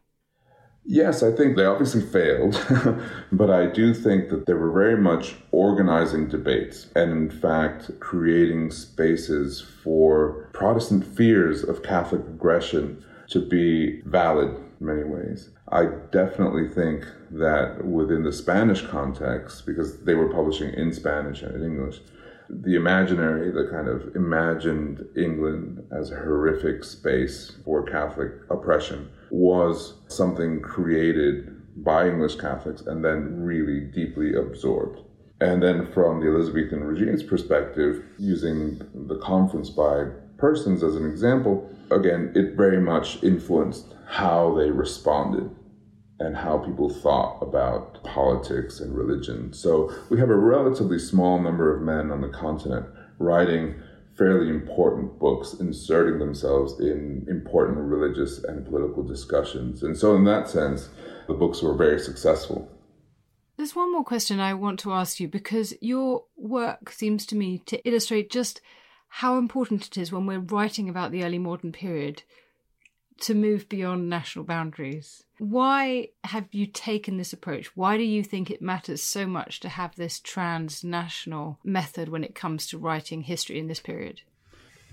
Yes, 0.89 1.21
I 1.21 1.33
think 1.33 1.57
they 1.57 1.65
obviously 1.65 2.01
failed, 2.01 2.65
but 3.33 3.51
I 3.51 3.65
do 3.65 3.93
think 3.93 4.29
that 4.29 4.45
they 4.45 4.53
were 4.53 4.71
very 4.71 4.95
much 4.95 5.35
organizing 5.51 6.29
debates 6.29 6.87
and, 6.95 7.11
in 7.11 7.29
fact, 7.29 7.91
creating 7.99 8.71
spaces 8.71 9.59
for 9.83 10.49
Protestant 10.53 11.05
fears 11.05 11.61
of 11.61 11.83
Catholic 11.83 12.21
aggression 12.21 13.03
to 13.31 13.45
be 13.45 13.99
valid 14.05 14.55
in 14.79 14.85
many 14.87 15.03
ways. 15.03 15.49
I 15.69 15.87
definitely 16.13 16.69
think 16.69 17.05
that 17.31 17.83
within 17.83 18.23
the 18.23 18.31
Spanish 18.31 18.81
context, 18.81 19.65
because 19.65 19.99
they 20.05 20.15
were 20.15 20.31
publishing 20.31 20.73
in 20.73 20.93
Spanish 20.93 21.41
and 21.41 21.53
in 21.53 21.65
English, 21.65 21.99
the 22.49 22.75
imaginary, 22.75 23.51
the 23.51 23.69
kind 23.69 23.89
of 23.89 24.15
imagined 24.15 25.05
England 25.17 25.85
as 25.91 26.11
a 26.11 26.15
horrific 26.15 26.85
space 26.85 27.51
for 27.65 27.83
Catholic 27.83 28.31
oppression, 28.49 29.09
was 29.29 29.95
something 30.07 30.61
created 30.61 31.53
by 31.83 32.07
English 32.07 32.35
Catholics 32.35 32.81
and 32.81 33.03
then 33.03 33.43
really 33.43 33.81
deeply 33.81 34.33
absorbed. 34.35 34.99
And 35.39 35.61
then 35.61 35.85
from 35.91 36.19
the 36.19 36.27
Elizabethan 36.27 36.83
regime's 36.83 37.21
perspective, 37.21 38.03
using 38.17 38.81
the 38.93 39.17
conference 39.17 39.69
by 39.69 40.05
Persons 40.37 40.83
as 40.83 40.95
an 40.95 41.09
example, 41.09 41.69
again, 41.89 42.31
it 42.35 42.55
very 42.55 42.79
much 42.79 43.23
influenced 43.23 43.95
how 44.07 44.53
they 44.55 44.69
responded 44.69 45.49
and 46.19 46.35
how 46.35 46.57
people 46.57 46.89
thought 46.89 47.39
about 47.41 48.03
politics 48.03 48.79
and 48.79 48.95
religion. 48.95 49.53
So 49.53 49.91
we 50.09 50.19
have 50.19 50.29
a 50.29 50.35
relatively 50.35 50.99
small 50.99 51.39
number 51.39 51.75
of 51.75 51.81
men 51.81 52.11
on 52.11 52.21
the 52.21 52.29
continent 52.29 52.85
writing 53.19 53.75
fairly 54.17 54.49
important 54.49 55.19
books, 55.19 55.53
inserting 55.53 56.19
themselves 56.19 56.79
in 56.79 57.25
important 57.29 57.77
religious 57.77 58.43
and 58.43 58.65
political 58.65 59.03
discussions. 59.03 59.83
And 59.83 59.95
so, 59.95 60.15
in 60.15 60.23
that 60.25 60.49
sense, 60.49 60.89
the 61.27 61.33
books 61.33 61.61
were 61.61 61.75
very 61.75 61.99
successful. 61.99 62.69
There's 63.57 63.75
one 63.75 63.91
more 63.91 64.03
question 64.03 64.39
I 64.39 64.53
want 64.53 64.79
to 64.81 64.93
ask 64.93 65.19
you 65.19 65.27
because 65.27 65.73
your 65.81 66.25
work 66.35 66.91
seems 66.91 67.25
to 67.27 67.35
me 67.35 67.59
to 67.65 67.87
illustrate 67.87 68.29
just 68.29 68.61
how 69.09 69.37
important 69.37 69.87
it 69.87 69.97
is 69.97 70.11
when 70.11 70.25
we're 70.25 70.39
writing 70.39 70.89
about 70.89 71.11
the 71.11 71.23
early 71.23 71.39
modern 71.39 71.71
period 71.71 72.23
to 73.21 73.33
move 73.33 73.69
beyond 73.69 74.09
national 74.09 74.45
boundaries. 74.45 75.23
Why 75.39 76.09
have 76.23 76.47
you 76.51 76.65
taken 76.65 77.17
this 77.17 77.33
approach? 77.33 77.75
Why 77.75 77.97
do 77.97 78.03
you 78.03 78.23
think 78.23 78.49
it 78.49 78.61
matters 78.61 79.03
so 79.03 79.27
much 79.27 79.59
to 79.61 79.69
have 79.69 79.95
this 79.95 80.19
transnational 80.19 81.59
method 81.63 82.09
when 82.09 82.23
it 82.23 82.35
comes 82.35 82.67
to 82.67 82.77
writing 82.77 83.21
history 83.21 83.59
in 83.59 83.67
this 83.67 83.79
period? 83.79 84.21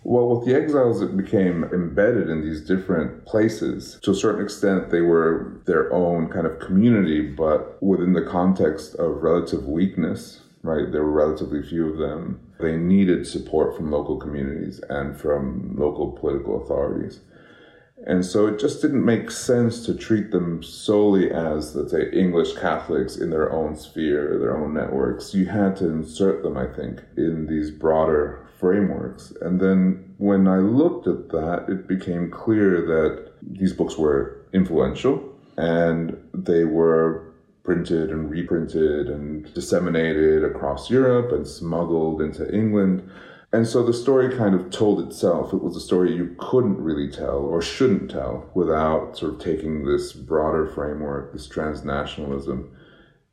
Well, 0.06 0.28
with 0.28 0.46
the 0.46 0.54
exiles, 0.54 1.00
it 1.00 1.16
became 1.16 1.64
embedded 1.64 2.28
in 2.28 2.42
these 2.42 2.60
different 2.60 3.24
places. 3.24 3.98
To 4.02 4.10
a 4.10 4.14
certain 4.14 4.44
extent, 4.44 4.90
they 4.90 5.00
were 5.00 5.62
their 5.64 5.90
own 5.94 6.28
kind 6.28 6.46
of 6.46 6.60
community, 6.60 7.22
but 7.22 7.82
within 7.82 8.12
the 8.12 8.26
context 8.26 8.94
of 8.96 9.22
relative 9.22 9.66
weakness, 9.66 10.42
right? 10.62 10.92
There 10.92 11.04
were 11.04 11.10
relatively 11.10 11.62
few 11.62 11.88
of 11.88 11.98
them. 11.98 12.40
They 12.60 12.76
needed 12.76 13.26
support 13.26 13.76
from 13.76 13.90
local 13.90 14.18
communities 14.18 14.78
and 14.90 15.18
from 15.18 15.74
local 15.78 16.12
political 16.12 16.62
authorities. 16.62 17.20
And 18.06 18.24
so 18.24 18.46
it 18.46 18.58
just 18.58 18.82
didn't 18.82 19.04
make 19.04 19.30
sense 19.30 19.84
to 19.86 19.94
treat 19.94 20.30
them 20.30 20.62
solely 20.62 21.30
as, 21.30 21.74
let's 21.74 21.92
say, 21.92 22.10
English 22.10 22.54
Catholics 22.54 23.16
in 23.16 23.30
their 23.30 23.50
own 23.50 23.76
sphere, 23.76 24.38
their 24.38 24.56
own 24.56 24.74
networks. 24.74 25.34
You 25.34 25.46
had 25.46 25.76
to 25.76 25.88
insert 25.88 26.42
them, 26.42 26.56
I 26.56 26.66
think, 26.66 27.02
in 27.16 27.46
these 27.46 27.70
broader 27.70 28.46
frameworks. 28.60 29.32
And 29.40 29.58
then 29.58 30.14
when 30.18 30.46
I 30.46 30.58
looked 30.58 31.06
at 31.06 31.30
that, 31.30 31.66
it 31.68 31.88
became 31.88 32.30
clear 32.30 32.82
that 32.82 33.32
these 33.42 33.72
books 33.72 33.96
were 33.96 34.44
influential 34.52 35.22
and 35.56 36.16
they 36.34 36.64
were 36.64 37.32
printed 37.62 38.10
and 38.10 38.30
reprinted 38.30 39.08
and 39.08 39.52
disseminated 39.54 40.44
across 40.44 40.90
Europe 40.90 41.32
and 41.32 41.46
smuggled 41.46 42.20
into 42.20 42.54
England. 42.54 43.08
And 43.54 43.68
so 43.68 43.84
the 43.84 43.92
story 43.92 44.36
kind 44.36 44.52
of 44.52 44.70
told 44.70 44.98
itself. 45.06 45.54
It 45.54 45.62
was 45.62 45.76
a 45.76 45.80
story 45.80 46.12
you 46.12 46.34
couldn't 46.40 46.82
really 46.82 47.08
tell 47.08 47.36
or 47.36 47.62
shouldn't 47.62 48.10
tell 48.10 48.50
without 48.52 49.16
sort 49.16 49.34
of 49.34 49.38
taking 49.38 49.84
this 49.84 50.12
broader 50.12 50.66
framework, 50.66 51.32
this 51.32 51.46
transnationalism 51.46 52.68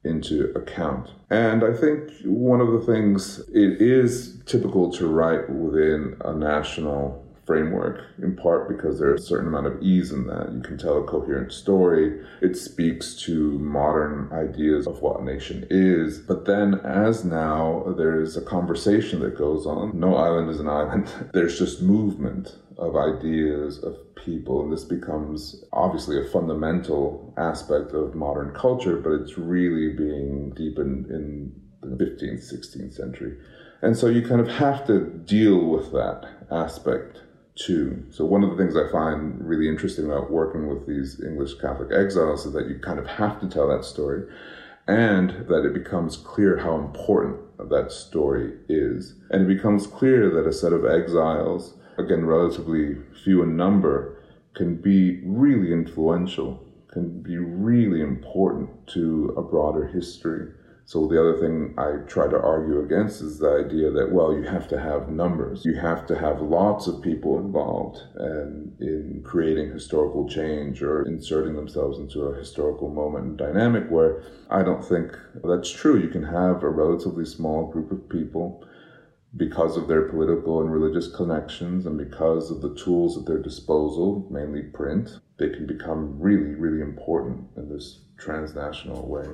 into 0.04 0.52
account. 0.56 1.10
And 1.32 1.64
I 1.64 1.74
think 1.74 2.12
one 2.24 2.62
of 2.62 2.72
the 2.72 2.82
things 2.82 3.40
it 3.52 3.82
is 3.82 4.40
typical 4.46 4.92
to 4.92 5.08
write 5.08 5.50
within 5.50 6.18
a 6.24 6.36
national 6.36 7.21
framework, 7.46 8.04
in 8.22 8.36
part 8.36 8.68
because 8.68 9.00
there's 9.00 9.24
a 9.24 9.26
certain 9.26 9.48
amount 9.48 9.68
of 9.68 9.82
ease 9.82 10.12
in 10.12 10.28
that. 10.28 10.52
You 10.54 10.62
can 10.62 10.78
tell 10.78 10.98
a 10.98 11.04
coherent 11.04 11.52
story. 11.52 12.24
It 12.42 12.56
speaks 12.56 13.16
to 13.24 13.58
modern 13.60 14.32
ideas 14.32 14.88
of 14.88 15.02
what 15.02 15.20
a 15.20 15.24
nation 15.24 15.66
is. 15.70 16.20
But 16.20 16.46
then, 16.46 16.76
as 16.86 17.26
now, 17.26 17.94
there's 17.98 18.38
a 18.38 18.42
conversation 18.42 19.20
that 19.22 19.38
goes 19.38 19.66
on. 19.66 20.00
No 20.00 20.16
island 20.16 20.50
is 20.50 20.60
an 20.60 20.70
island. 20.70 21.12
there's 21.34 21.58
just 21.58 21.82
movement 21.82 22.58
of 22.78 22.96
ideas, 22.96 23.84
of 23.84 23.98
people, 24.16 24.64
and 24.64 24.72
this 24.72 24.84
becomes 24.84 25.64
obviously 25.74 26.20
a 26.20 26.30
fundamental 26.30 27.34
aspect 27.38 27.92
of 27.92 28.16
modern 28.16 28.54
culture, 28.54 28.98
but 28.98 29.12
it's 29.12 29.38
really 29.38 29.94
being 29.94 30.52
deepened 30.52 31.08
in 31.08 31.52
the 31.82 32.04
15th, 32.04 32.54
16th 32.54 32.94
century. 32.94 33.38
And 33.82 33.98
so 33.98 34.08
you 34.08 34.22
kind 34.22 34.42
of 34.42 34.48
have 34.48 34.86
to 34.88 35.00
deal 35.26 35.66
with 35.66 35.92
that 35.92 36.26
aspect 36.52 37.22
too. 37.66 38.06
So 38.10 38.26
one 38.26 38.44
of 38.44 38.52
the 38.52 38.58
things 38.58 38.76
I 38.76 38.92
find 38.92 39.48
really 39.48 39.68
interesting 39.68 40.06
about 40.06 40.32
working 40.32 40.68
with 40.68 40.88
these 40.88 41.22
English 41.22 41.56
Catholic 41.56 41.92
exiles 41.92 42.46
is 42.46 42.54
that 42.54 42.68
you 42.68 42.80
kind 42.80 43.00
of 43.00 43.08
have 43.08 43.40
to 43.42 43.48
tell 43.48 43.68
that 43.68 43.86
story 43.86 44.24
and 44.88 45.48
that 45.48 45.66
it 45.66 45.74
becomes 45.74 46.18
clear 46.18 46.58
how 46.58 46.76
important 46.76 47.40
that 47.70 47.92
story 47.92 48.54
is. 48.68 49.16
And 49.30 49.44
it 49.44 49.56
becomes 49.56 49.88
clear 49.88 50.30
that 50.30 50.48
a 50.48 50.54
set 50.54 50.74
of 50.74 50.86
exiles, 50.86 51.76
again, 51.98 52.26
relatively 52.26 52.98
few 53.24 53.44
in 53.44 53.56
number, 53.56 54.18
can 54.54 54.76
be 54.76 55.22
really 55.24 55.72
influential, 55.72 56.66
can 56.92 57.22
be 57.22 57.38
really 57.38 58.02
important 58.02 58.88
to 58.88 59.34
a 59.38 59.42
broader 59.42 59.88
history 59.88 60.52
So 60.86 61.08
the 61.08 61.20
other 61.20 61.40
thing 61.40 61.74
I 61.78 62.06
try 62.08 62.28
to 62.28 62.40
argue 62.40 62.82
against 62.82 63.22
is 63.22 63.40
the 63.40 63.66
idea 63.66 63.92
that 63.92 64.12
well, 64.12 64.34
you 64.34 64.44
have 64.44 64.68
to 64.70 64.80
have 64.80 65.10
numbers, 65.10 65.64
you 65.64 65.76
have 65.76 66.06
to 66.08 66.18
have 66.18 66.42
lots 66.42 66.88
of 66.88 67.02
people 67.02 67.40
involved 67.40 68.02
and 68.16 68.76
in 68.82 69.22
creating 69.24 69.72
historical 69.72 70.28
change 70.28 70.82
or 70.82 71.04
inserting 71.04 71.56
themselves 71.56 72.00
into 72.00 72.24
a 72.24 72.38
historical 72.38 72.90
moment 72.90 73.26
and 73.26 73.38
dynamic. 73.38 73.88
Where 73.90 74.24
I 74.50 74.64
don't 74.64 74.84
think 74.84 75.18
that's 75.44 75.70
true. 75.70 75.98
You 75.98 76.10
can 76.10 76.24
have 76.24 76.64
a 76.64 76.70
relatively 76.70 77.26
small 77.26 77.72
group 77.72 77.92
of 77.92 78.10
people 78.10 78.66
because 79.38 79.78
of 79.78 79.88
their 79.88 80.10
political 80.10 80.62
and 80.62 80.72
religious 80.72 81.08
connections 81.08 81.86
and 81.86 81.98
because 81.98 82.52
of 82.52 82.62
the 82.62 82.76
tools 82.76 83.18
at 83.18 83.26
their 83.26 83.42
disposal, 83.42 84.28
mainly 84.30 84.62
print, 84.62 85.20
they 85.38 85.50
can 85.50 85.66
become 85.66 86.20
really, 86.20 86.54
really 86.56 86.82
important 86.82 87.48
in 87.56 87.70
this 87.70 88.02
transnational 88.18 89.08
way. 89.08 89.26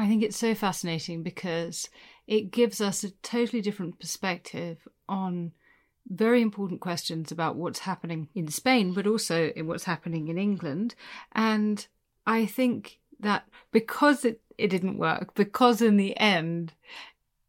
I 0.00 0.08
think 0.08 0.22
it's 0.22 0.38
so 0.38 0.54
fascinating 0.54 1.22
because 1.22 1.90
it 2.26 2.50
gives 2.50 2.80
us 2.80 3.04
a 3.04 3.10
totally 3.10 3.60
different 3.60 4.00
perspective 4.00 4.88
on 5.06 5.52
very 6.08 6.40
important 6.40 6.80
questions 6.80 7.30
about 7.30 7.56
what's 7.56 7.80
happening 7.80 8.30
in 8.34 8.48
Spain, 8.48 8.94
but 8.94 9.06
also 9.06 9.50
in 9.54 9.66
what's 9.66 9.84
happening 9.84 10.28
in 10.28 10.38
England. 10.38 10.94
And 11.32 11.86
I 12.26 12.46
think 12.46 12.98
that 13.20 13.46
because 13.72 14.24
it, 14.24 14.40
it 14.56 14.68
didn't 14.68 14.96
work, 14.96 15.34
because 15.34 15.82
in 15.82 15.98
the 15.98 16.16
end 16.16 16.72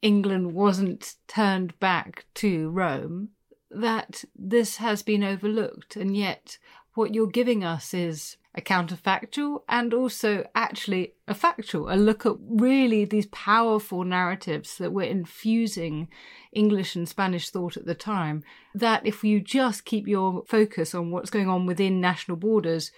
England 0.01 0.53
wasn't 0.53 1.15
turned 1.29 1.79
back 1.79 2.25
to 2.33 2.69
Rome, 2.69 3.29
that 3.69 4.25
this 4.35 4.75
has 4.75 5.03
been 5.03 5.23
overlooked. 5.23 5.95
And 5.95 6.17
yet, 6.17 6.57
what 6.95 7.15
you're 7.15 7.27
giving 7.27 7.63
us 7.63 7.93
is 7.93 8.35
a 8.53 8.61
counterfactual 8.61 9.61
and 9.69 9.93
also 9.93 10.45
actually 10.53 11.13
a 11.27 11.33
factual, 11.33 11.89
a 11.89 11.95
look 11.95 12.25
at 12.25 12.33
really 12.39 13.05
these 13.05 13.27
powerful 13.27 14.03
narratives 14.03 14.77
that 14.77 14.91
were 14.91 15.03
infusing 15.03 16.09
English 16.51 16.95
and 16.95 17.07
Spanish 17.07 17.49
thought 17.49 17.77
at 17.77 17.85
the 17.85 17.95
time. 17.95 18.43
That 18.75 19.05
if 19.05 19.23
you 19.23 19.39
just 19.39 19.85
keep 19.85 20.07
your 20.07 20.43
focus 20.47 20.93
on 20.93 21.11
what's 21.11 21.29
going 21.29 21.49
on 21.49 21.65
within 21.65 22.01
national 22.01 22.37
borders, 22.37 22.91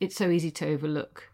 it's 0.00 0.16
so 0.16 0.28
easy 0.28 0.50
to 0.50 0.66
overlook. 0.66 1.30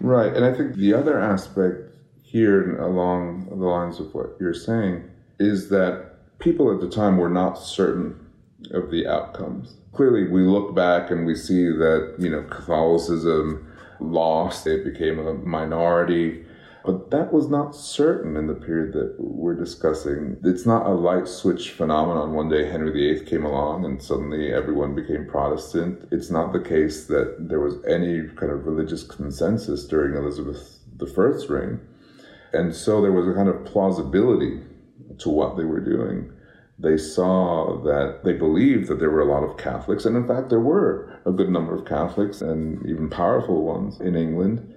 Right. 0.00 0.32
And 0.32 0.44
I 0.44 0.54
think 0.54 0.76
the 0.76 0.94
other 0.94 1.18
aspect 1.18 1.94
here 2.22 2.78
along 2.78 3.48
the 3.48 3.66
lines 3.66 3.98
of 3.98 4.14
what 4.14 4.36
you're 4.38 4.54
saying 4.54 5.10
is 5.40 5.70
that 5.70 6.38
people 6.38 6.72
at 6.72 6.80
the 6.80 6.88
time 6.88 7.16
were 7.16 7.30
not 7.30 7.54
certain 7.54 8.27
of 8.72 8.90
the 8.90 9.06
outcomes 9.06 9.78
clearly 9.98 10.28
we 10.28 10.42
look 10.42 10.76
back 10.76 11.10
and 11.10 11.26
we 11.26 11.34
see 11.34 11.64
that, 11.64 12.14
you 12.20 12.30
know, 12.30 12.44
Catholicism 12.44 13.66
lost, 13.98 14.64
it 14.64 14.84
became 14.84 15.18
a 15.18 15.34
minority. 15.34 16.44
But 16.84 17.10
that 17.10 17.32
was 17.32 17.48
not 17.48 17.74
certain 17.74 18.36
in 18.36 18.46
the 18.46 18.54
period 18.54 18.92
that 18.94 19.16
we're 19.18 19.56
discussing. 19.56 20.36
It's 20.44 20.64
not 20.64 20.86
a 20.86 20.90
light 20.90 21.26
switch 21.26 21.72
phenomenon. 21.72 22.32
One 22.32 22.48
day 22.48 22.70
Henry 22.70 22.92
VIII 22.92 23.26
came 23.26 23.44
along 23.44 23.84
and 23.84 24.00
suddenly 24.00 24.52
everyone 24.52 24.94
became 24.94 25.26
Protestant. 25.26 26.06
It's 26.12 26.30
not 26.30 26.52
the 26.52 26.60
case 26.60 27.08
that 27.08 27.48
there 27.48 27.60
was 27.60 27.84
any 27.84 28.28
kind 28.36 28.52
of 28.52 28.66
religious 28.66 29.02
consensus 29.02 29.84
during 29.84 30.16
Elizabeth 30.16 30.78
I's 31.02 31.50
reign. 31.50 31.80
And 32.52 32.72
so 32.72 33.02
there 33.02 33.12
was 33.12 33.26
a 33.26 33.34
kind 33.34 33.48
of 33.48 33.64
plausibility 33.64 34.60
to 35.18 35.28
what 35.28 35.56
they 35.56 35.64
were 35.64 35.80
doing 35.80 36.32
they 36.78 36.96
saw 36.96 37.82
that 37.82 38.20
they 38.24 38.32
believed 38.32 38.88
that 38.88 39.00
there 39.00 39.10
were 39.10 39.20
a 39.20 39.32
lot 39.32 39.42
of 39.42 39.56
Catholics, 39.56 40.04
and 40.04 40.16
in 40.16 40.28
fact, 40.28 40.48
there 40.48 40.60
were 40.60 41.20
a 41.26 41.32
good 41.32 41.48
number 41.48 41.74
of 41.74 41.84
Catholics 41.84 42.40
and 42.40 42.84
even 42.86 43.10
powerful 43.10 43.64
ones 43.64 44.00
in 44.00 44.14
England. 44.14 44.74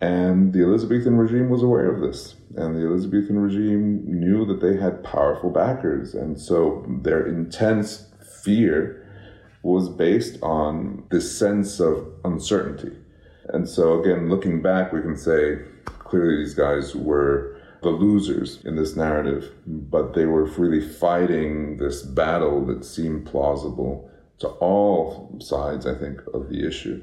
And 0.00 0.52
the 0.52 0.62
Elizabethan 0.64 1.16
regime 1.16 1.48
was 1.48 1.62
aware 1.62 1.88
of 1.88 2.00
this. 2.00 2.34
And 2.56 2.74
the 2.74 2.86
Elizabethan 2.86 3.38
regime 3.38 4.02
knew 4.04 4.44
that 4.46 4.60
they 4.60 4.76
had 4.76 5.04
powerful 5.04 5.48
backers. 5.48 6.14
And 6.14 6.40
so 6.40 6.84
their 7.02 7.24
intense 7.24 8.10
fear 8.42 9.06
was 9.62 9.88
based 9.88 10.42
on 10.42 11.04
this 11.12 11.38
sense 11.38 11.78
of 11.78 12.08
uncertainty. 12.24 12.96
And 13.50 13.68
so, 13.68 14.00
again, 14.00 14.28
looking 14.28 14.60
back, 14.60 14.92
we 14.92 15.02
can 15.02 15.16
say 15.16 15.60
clearly 15.84 16.42
these 16.42 16.54
guys 16.54 16.96
were 16.96 17.60
the 17.82 17.90
losers 17.90 18.64
in 18.64 18.76
this 18.76 18.96
narrative, 18.96 19.52
but 19.66 20.14
they 20.14 20.26
were 20.26 20.44
really 20.44 20.86
fighting 20.86 21.76
this 21.76 22.02
battle 22.02 22.64
that 22.66 22.84
seemed 22.84 23.26
plausible 23.26 24.08
to 24.38 24.48
all 24.48 25.36
sides, 25.40 25.86
I 25.86 25.94
think, 25.94 26.20
of 26.32 26.48
the 26.48 26.66
issue. 26.66 27.02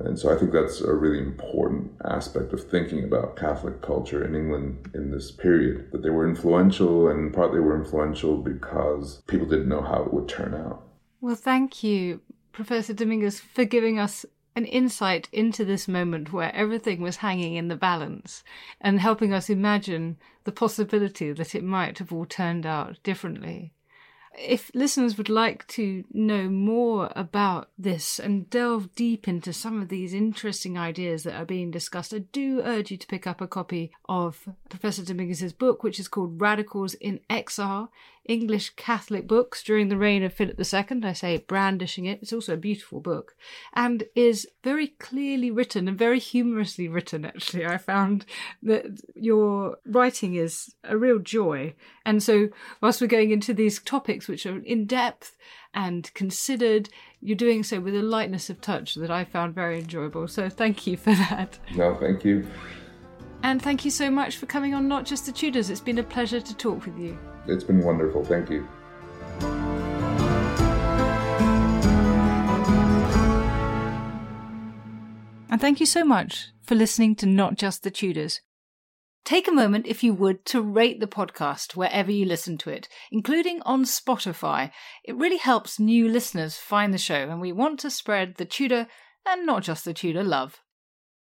And 0.00 0.18
so 0.18 0.32
I 0.32 0.38
think 0.38 0.52
that's 0.52 0.80
a 0.80 0.94
really 0.94 1.18
important 1.18 1.92
aspect 2.04 2.52
of 2.52 2.62
thinking 2.62 3.02
about 3.04 3.36
Catholic 3.36 3.82
culture 3.82 4.24
in 4.24 4.34
England 4.34 4.90
in 4.94 5.10
this 5.10 5.30
period, 5.30 5.90
that 5.92 6.02
they 6.02 6.10
were 6.10 6.28
influential 6.28 7.08
and 7.08 7.34
partly 7.34 7.58
they 7.58 7.64
were 7.64 7.76
influential 7.76 8.36
because 8.36 9.22
people 9.26 9.48
didn't 9.48 9.68
know 9.68 9.82
how 9.82 10.04
it 10.04 10.12
would 10.14 10.28
turn 10.28 10.54
out. 10.54 10.82
Well, 11.20 11.34
thank 11.34 11.82
you, 11.82 12.20
Professor 12.52 12.94
Domínguez, 12.94 13.40
for 13.40 13.64
giving 13.64 13.98
us 13.98 14.24
an 14.58 14.66
insight 14.66 15.28
into 15.32 15.64
this 15.64 15.86
moment 15.86 16.32
where 16.32 16.54
everything 16.54 17.00
was 17.00 17.18
hanging 17.18 17.54
in 17.54 17.68
the 17.68 17.76
balance 17.76 18.42
and 18.80 19.00
helping 19.00 19.32
us 19.32 19.48
imagine 19.48 20.18
the 20.42 20.52
possibility 20.52 21.32
that 21.32 21.54
it 21.54 21.62
might 21.62 21.98
have 21.98 22.12
all 22.12 22.26
turned 22.26 22.66
out 22.66 22.98
differently. 23.04 23.72
If 24.36 24.70
listeners 24.74 25.16
would 25.16 25.28
like 25.28 25.66
to 25.68 26.04
know 26.12 26.48
more 26.48 27.10
about 27.16 27.70
this 27.78 28.18
and 28.18 28.50
delve 28.50 28.94
deep 28.94 29.26
into 29.26 29.52
some 29.52 29.80
of 29.80 29.88
these 29.88 30.12
interesting 30.12 30.76
ideas 30.76 31.22
that 31.22 31.34
are 31.34 31.44
being 31.44 31.70
discussed, 31.70 32.12
I 32.12 32.18
do 32.18 32.60
urge 32.62 32.90
you 32.90 32.96
to 32.96 33.06
pick 33.06 33.26
up 33.26 33.40
a 33.40 33.48
copy 33.48 33.92
of 34.08 34.48
Professor 34.68 35.02
Domínguez's 35.02 35.52
book, 35.52 35.82
which 35.82 35.98
is 35.98 36.08
called 36.08 36.40
Radicals 36.40 36.94
in 36.94 37.20
Exile 37.30 37.90
English 38.28 38.70
Catholic 38.76 39.26
books 39.26 39.62
during 39.62 39.88
the 39.88 39.96
reign 39.96 40.22
of 40.22 40.34
Philip 40.34 40.60
II. 40.60 41.02
I 41.02 41.12
say 41.14 41.38
brandishing 41.38 42.04
it. 42.04 42.20
It's 42.22 42.32
also 42.32 42.54
a 42.54 42.58
beautiful 42.58 43.00
book 43.00 43.34
and 43.72 44.04
is 44.14 44.46
very 44.62 44.88
clearly 44.88 45.50
written 45.50 45.88
and 45.88 45.98
very 45.98 46.18
humorously 46.18 46.88
written, 46.88 47.24
actually. 47.24 47.66
I 47.66 47.78
found 47.78 48.26
that 48.62 48.84
your 49.14 49.78
writing 49.86 50.34
is 50.34 50.74
a 50.84 50.96
real 50.96 51.18
joy. 51.18 51.74
And 52.04 52.22
so, 52.22 52.50
whilst 52.80 53.00
we're 53.00 53.06
going 53.06 53.30
into 53.30 53.54
these 53.54 53.80
topics 53.80 54.28
which 54.28 54.44
are 54.44 54.58
in 54.58 54.86
depth 54.86 55.36
and 55.72 56.12
considered, 56.12 56.90
you're 57.20 57.36
doing 57.36 57.62
so 57.62 57.80
with 57.80 57.94
a 57.94 58.02
lightness 58.02 58.50
of 58.50 58.60
touch 58.60 58.94
that 58.96 59.10
I 59.10 59.24
found 59.24 59.54
very 59.54 59.78
enjoyable. 59.78 60.28
So, 60.28 60.50
thank 60.50 60.86
you 60.86 60.98
for 60.98 61.14
that. 61.14 61.58
No, 61.74 61.94
thank 61.94 62.24
you. 62.24 62.46
And 63.42 63.62
thank 63.62 63.84
you 63.84 63.90
so 63.90 64.10
much 64.10 64.36
for 64.36 64.46
coming 64.46 64.74
on 64.74 64.88
Not 64.88 65.06
Just 65.06 65.26
the 65.26 65.32
Tudors. 65.32 65.70
It's 65.70 65.80
been 65.80 65.98
a 65.98 66.02
pleasure 66.02 66.40
to 66.40 66.54
talk 66.56 66.84
with 66.84 66.98
you. 66.98 67.18
It's 67.46 67.64
been 67.64 67.82
wonderful. 67.84 68.24
Thank 68.24 68.50
you. 68.50 68.66
And 75.50 75.60
thank 75.60 75.80
you 75.80 75.86
so 75.86 76.04
much 76.04 76.48
for 76.62 76.74
listening 76.74 77.16
to 77.16 77.26
Not 77.26 77.56
Just 77.56 77.82
the 77.82 77.90
Tudors. 77.90 78.40
Take 79.24 79.48
a 79.48 79.52
moment, 79.52 79.86
if 79.86 80.04
you 80.04 80.14
would, 80.14 80.44
to 80.46 80.62
rate 80.62 81.00
the 81.00 81.06
podcast 81.06 81.74
wherever 81.74 82.10
you 82.10 82.24
listen 82.24 82.58
to 82.58 82.70
it, 82.70 82.88
including 83.10 83.60
on 83.62 83.84
Spotify. 83.84 84.70
It 85.04 85.16
really 85.16 85.36
helps 85.36 85.78
new 85.78 86.08
listeners 86.08 86.56
find 86.56 86.94
the 86.94 86.98
show, 86.98 87.28
and 87.28 87.40
we 87.40 87.52
want 87.52 87.80
to 87.80 87.90
spread 87.90 88.36
the 88.36 88.44
Tudor 88.44 88.86
and 89.26 89.44
not 89.44 89.62
just 89.62 89.84
the 89.84 89.92
Tudor 89.92 90.22
love. 90.22 90.60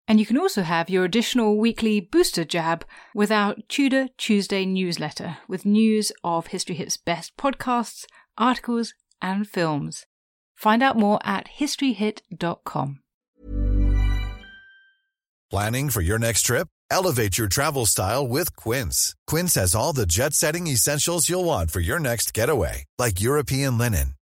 And 0.10 0.20
you 0.20 0.26
can 0.26 0.40
also 0.40 0.64
have 0.64 0.90
your 0.90 1.06
additional 1.06 1.58
weekly 1.58 2.00
booster 2.02 2.44
jab 2.44 2.84
with 3.14 3.32
our 3.32 3.56
Tudor 3.68 4.08
Tuesday 4.18 4.66
newsletter 4.66 5.38
with 5.48 5.68
news 5.68 6.12
of 6.24 6.48
History 6.48 6.76
Hit's 6.76 6.98
best 6.98 7.38
podcasts, 7.38 8.06
articles, 8.36 8.96
and 9.22 9.48
films. 9.48 10.08
Find 10.56 10.82
out 10.82 10.98
more 10.98 11.20
at 11.24 11.48
historyhit.com. 11.60 13.02
Planning 15.52 15.90
for 15.90 16.02
your 16.02 16.20
next 16.20 16.42
trip? 16.42 16.68
Elevate 16.92 17.38
your 17.38 17.48
travel 17.48 17.86
style 17.86 18.28
with 18.28 18.56
Quince. 18.56 19.16
Quince 19.28 19.56
has 19.56 19.76
all 19.76 19.94
the 19.94 20.06
jet 20.06 20.34
setting 20.34 20.68
essentials 20.68 21.30
you'll 21.30 21.46
want 21.46 21.72
for 21.72 21.80
your 21.80 22.00
next 22.00 22.34
getaway, 22.34 22.86
like 22.98 23.22
European 23.22 23.78
linen, 23.78 24.16